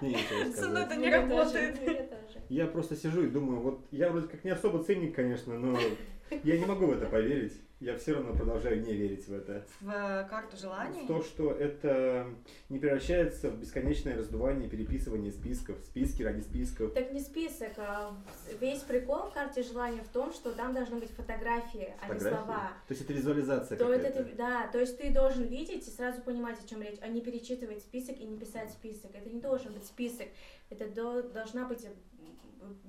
[0.01, 0.87] Со мной сказать.
[0.87, 1.81] это не я работает.
[1.83, 2.43] я тоже.
[2.49, 5.79] Я просто сижу и думаю, вот я вроде как не особо циник, конечно, но
[6.45, 7.53] я не могу в это поверить.
[7.81, 9.65] Я все равно продолжаю не верить в это.
[9.81, 11.05] В карту желаний.
[11.05, 12.27] В то, что это
[12.69, 15.79] не превращается в бесконечное раздувание и переписывание списков.
[15.87, 16.93] Списки ради списков.
[16.93, 18.15] Так не список, а
[18.61, 22.37] весь прикол в карте желания в том, что там должны быть фотографии, а не Фотографии.
[22.45, 22.73] слова.
[22.87, 26.21] То есть это визуализация То это ты- да, то есть ты должен видеть и сразу
[26.21, 29.13] понимать, о чем речь, а не перечитывать список и не писать список.
[29.15, 30.27] Это не должен быть список,
[30.69, 31.87] это до- должна быть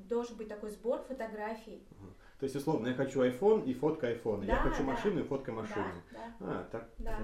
[0.10, 1.82] должен быть такой сбор фотографий.
[2.42, 4.44] То есть, условно, я хочу iPhone и фотка iPhone.
[4.48, 4.84] я Да, хочу да.
[4.94, 5.94] машину и фотка машины.
[6.12, 6.90] Да, А, так.
[6.98, 7.20] да,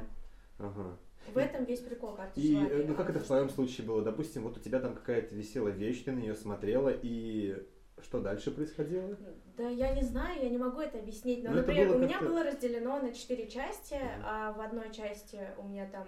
[0.59, 0.67] да.
[0.67, 0.97] Ага.
[1.33, 2.69] В этом весь прикол карты И желания.
[2.69, 4.03] э, ну как это в твоем случае было?
[4.03, 7.65] Допустим, вот у тебя там какая-то висела вещь, ты на нее смотрела, и
[7.99, 9.17] что дальше происходило?
[9.57, 11.43] Да, я не знаю, я не могу это объяснить.
[11.43, 14.23] Но, это например, у меня было разделено на четыре части, Мгм.
[14.23, 16.07] а в одной части у меня там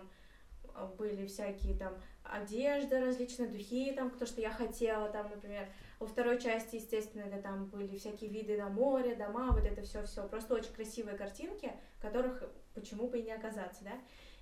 [0.76, 5.66] а, были всякие там одежда различные, духи, там, то, что я хотела, там, например.
[6.00, 10.06] Во второй части, естественно, это там были всякие виды на море, дома, вот это все,
[10.06, 10.28] все.
[10.28, 12.44] Просто очень красивые картинки, которых
[12.74, 13.94] почему бы и не оказаться, да.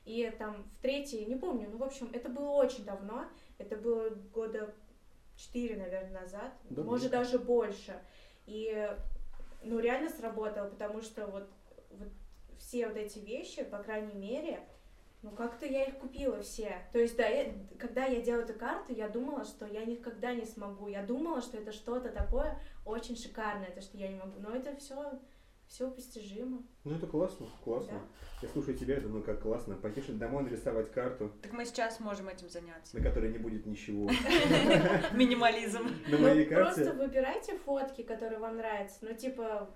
[0.06, 3.26] И там в третьей, не помню, ну, в общем, это было очень давно,
[3.58, 4.74] это было года
[5.36, 7.20] 4, наверное, назад, Да, может да.
[7.20, 8.00] даже больше.
[8.46, 8.90] И
[9.64, 11.50] ну реально сработало, потому что вот,
[11.92, 12.10] вот
[12.58, 14.60] все вот эти вещи, по крайней мере,
[15.24, 16.78] ну как-то я их купила все.
[16.94, 20.46] То есть, да, я- когда я делала эту карту, я думала, что я никогда не
[20.46, 20.88] смогу.
[20.88, 24.40] Я думала, что это что-то такое очень шикарное, то, что я не могу.
[24.40, 25.20] Но это все
[25.68, 26.64] все постижимо.
[26.86, 27.92] Ну это классно, классно.
[27.92, 28.48] Да.
[28.48, 29.76] Я слушаю тебя и думаю, как классно.
[29.76, 32.96] Пойти домой нарисовать карту, Так мы сейчас можем этим заняться.
[32.96, 34.10] на которой не будет ничего.
[35.14, 35.84] Минимализм.
[36.08, 39.00] На Ну, моей просто карте выбирайте фотки, которые вам нравятся.
[39.02, 39.70] Ну, типа,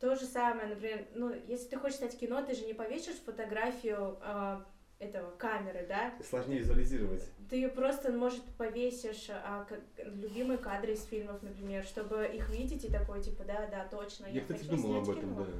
[0.00, 4.18] то же самое, например, ну, если ты хочешь снять кино, ты же не повесишь фотографию
[4.20, 4.64] а,
[4.98, 6.12] этого камеры, да?
[6.28, 7.22] сложнее визуализировать.
[7.48, 12.90] Ты просто, может, повесишь а, как- любимые кадры из фильмов, например, чтобы их видеть и
[12.90, 14.26] такой, типа, да, да, точно.
[14.26, 15.44] Я, кстати, хочу думал об этом, кино.
[15.44, 15.52] да.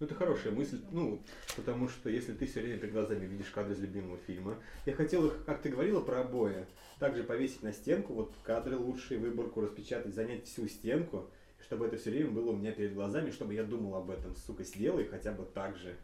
[0.00, 1.20] Ну, это хорошая мысль, ну,
[1.56, 5.26] потому что если ты все время перед глазами видишь кадры из любимого фильма, я хотел
[5.26, 6.66] их, как ты говорила про обои,
[7.00, 11.28] также повесить на стенку, вот кадры лучшие, выборку распечатать, занять всю стенку,
[11.62, 14.62] чтобы это все время было у меня перед глазами, чтобы я думал об этом, сука,
[14.64, 15.96] сделай хотя бы так же,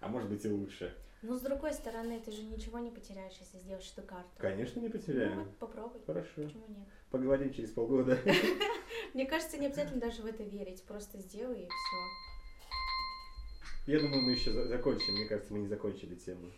[0.00, 0.94] а может быть и лучше.
[1.22, 4.30] Но, с другой стороны, ты же ничего не потеряешь, если сделаешь эту карту.
[4.38, 5.38] Конечно, не Ну, потеряем.
[5.40, 6.00] вот попробуй.
[6.06, 6.30] Хорошо.
[6.36, 6.88] Почему нет?
[7.10, 8.18] Поговорим через полгода.
[9.14, 10.82] Мне кажется, не обязательно даже в это верить.
[10.84, 11.96] Просто сделай и все.
[13.92, 15.12] Я думаю, мы еще за- закончим.
[15.12, 16.50] Мне кажется, мы не закончили тему.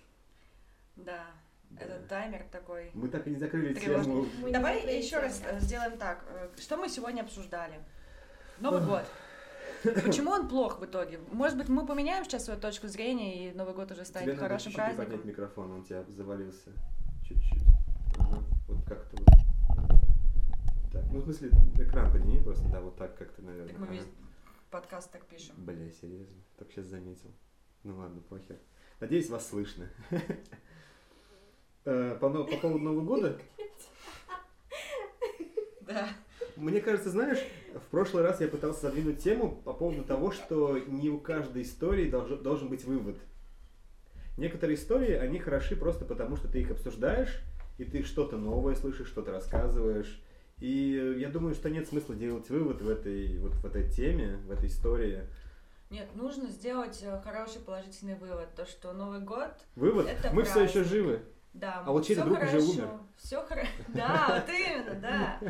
[0.94, 1.26] Да,
[1.70, 1.84] Да.
[1.84, 2.90] этот таймер такой.
[2.94, 4.04] Мы так и не закрыли Тревожный.
[4.04, 4.26] тему.
[4.42, 5.22] Мы Давай закрыли еще тему.
[5.22, 6.24] раз э, сделаем так.
[6.28, 7.80] Э, Что мы сегодня обсуждали?
[8.60, 9.02] Новый год.
[10.04, 11.18] Почему он плох в итоге?
[11.32, 14.40] Может быть, мы поменяем сейчас свою точку зрения, и Новый год уже Тебе станет надо
[14.40, 15.28] хорошим поднять праздником?
[15.28, 16.70] микрофон, он у тебя завалился.
[17.26, 17.62] Чуть-чуть.
[18.18, 18.42] Ага.
[18.68, 19.28] Вот как-то вот.
[20.92, 21.48] Так, ну в смысле,
[21.78, 23.68] экран подними просто, да, вот так как-то, наверное.
[23.70, 23.94] Так мы Ага.
[23.94, 24.06] весь
[24.70, 25.54] подкаст так пишем.
[25.58, 26.36] Бля, серьезно.
[26.58, 27.30] Так сейчас заметил.
[27.82, 28.58] Ну ладно, похер.
[29.00, 29.88] Надеюсь, вас слышно.
[31.84, 33.36] Э, по поводу Нового года,
[35.80, 36.08] Да.
[36.56, 37.38] Мне кажется, знаешь,
[37.74, 42.10] в прошлый раз я пытался задвинуть тему по поводу того, что не у каждой истории
[42.10, 43.16] должен, должен быть вывод.
[44.36, 47.40] Некоторые истории, они хороши просто потому, что ты их обсуждаешь,
[47.78, 50.20] и ты что-то новое слышишь, что-то рассказываешь.
[50.58, 54.50] И я думаю, что нет смысла делать вывод в этой, вот в этой теме, в
[54.50, 55.24] этой истории.
[55.90, 60.62] Нет, нужно сделать э, хороший положительный вывод, то что Новый год, Вывод, Это мы все
[60.62, 60.90] еще праздник.
[60.90, 61.22] живы.
[61.52, 63.00] Да, А вот чей-то друг уже хорошо, умер.
[63.16, 65.40] Все хорошо, да, вот именно, да.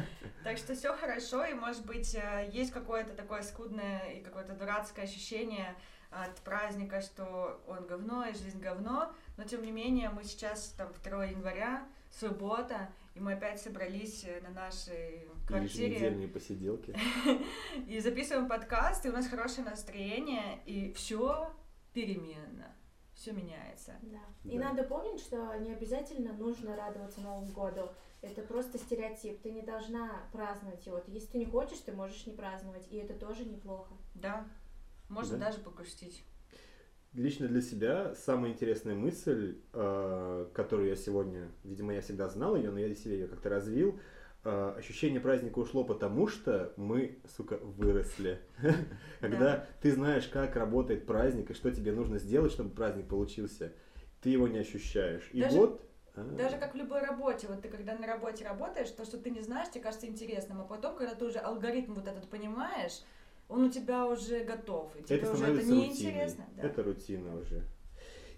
[0.42, 5.05] Так что все хорошо, и может быть э, есть какое-то такое скудное и какое-то дурацкое
[5.05, 5.76] ощущение
[6.11, 10.92] от праздника, что он говно и жизнь говно, но тем не менее мы сейчас там
[11.05, 16.96] 2 января, суббота, и мы опять собрались э, на нашей квартире Еженедельные посиделки.
[17.86, 21.50] и записываем подкаст, и у нас хорошее настроение, и все
[21.92, 22.74] переменно,
[23.23, 23.93] все меняется.
[24.03, 24.18] Да.
[24.45, 24.70] И Да.
[24.70, 27.89] надо помнить, что не обязательно нужно радоваться Новому году.
[28.20, 29.41] Это просто стереотип.
[29.43, 31.01] Ты не должна праздновать его.
[31.07, 32.87] Если ты не хочешь, ты можешь не праздновать.
[32.91, 33.95] И это тоже неплохо.
[34.14, 34.47] Да,
[35.09, 35.47] можно Да.
[35.47, 36.25] даже погрустить.
[37.12, 42.70] Лично для себя самая интересная мысль, э, которую я сегодня, видимо, я всегда знал ее,
[42.70, 44.01] но я для себя ее как-то развил,
[44.45, 48.40] э, ощущение праздника ушло потому, что мы, сука, выросли.
[49.20, 53.72] Когда ты знаешь, как работает праздник и что тебе нужно сделать, чтобы праздник получился,
[54.20, 55.28] ты его не ощущаешь.
[55.32, 55.82] И вот...
[56.14, 59.30] а, Даже как в любой работе, вот ты когда на работе работаешь, то, что ты
[59.30, 63.03] не знаешь, тебе кажется интересным, а потом, когда ты уже алгоритм вот этот понимаешь,
[63.49, 66.11] он у тебя уже готов, и тебе это уже это становится не рутиной.
[66.11, 66.45] интересно.
[66.57, 66.62] Да.
[66.62, 67.62] Это рутина уже.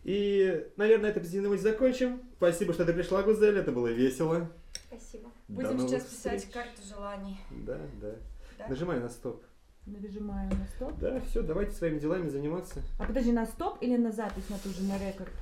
[0.03, 2.21] И, наверное, это позитивно закончим.
[2.37, 3.57] Спасибо, что ты пришла, Гузель.
[3.57, 4.51] Это было весело.
[4.99, 5.31] Спасибо.
[5.49, 6.55] До Будем новых сейчас писать встреч.
[6.55, 7.39] карту желаний.
[7.51, 8.15] Да, да.
[8.59, 8.69] Да?
[8.69, 9.43] Нажимай на стоп.
[9.87, 10.99] Нажимаю на стоп.
[10.99, 12.83] Да, все, давайте своими делами заниматься.
[12.99, 15.33] А подожди, на стоп или на запись на ту же, на рекорд?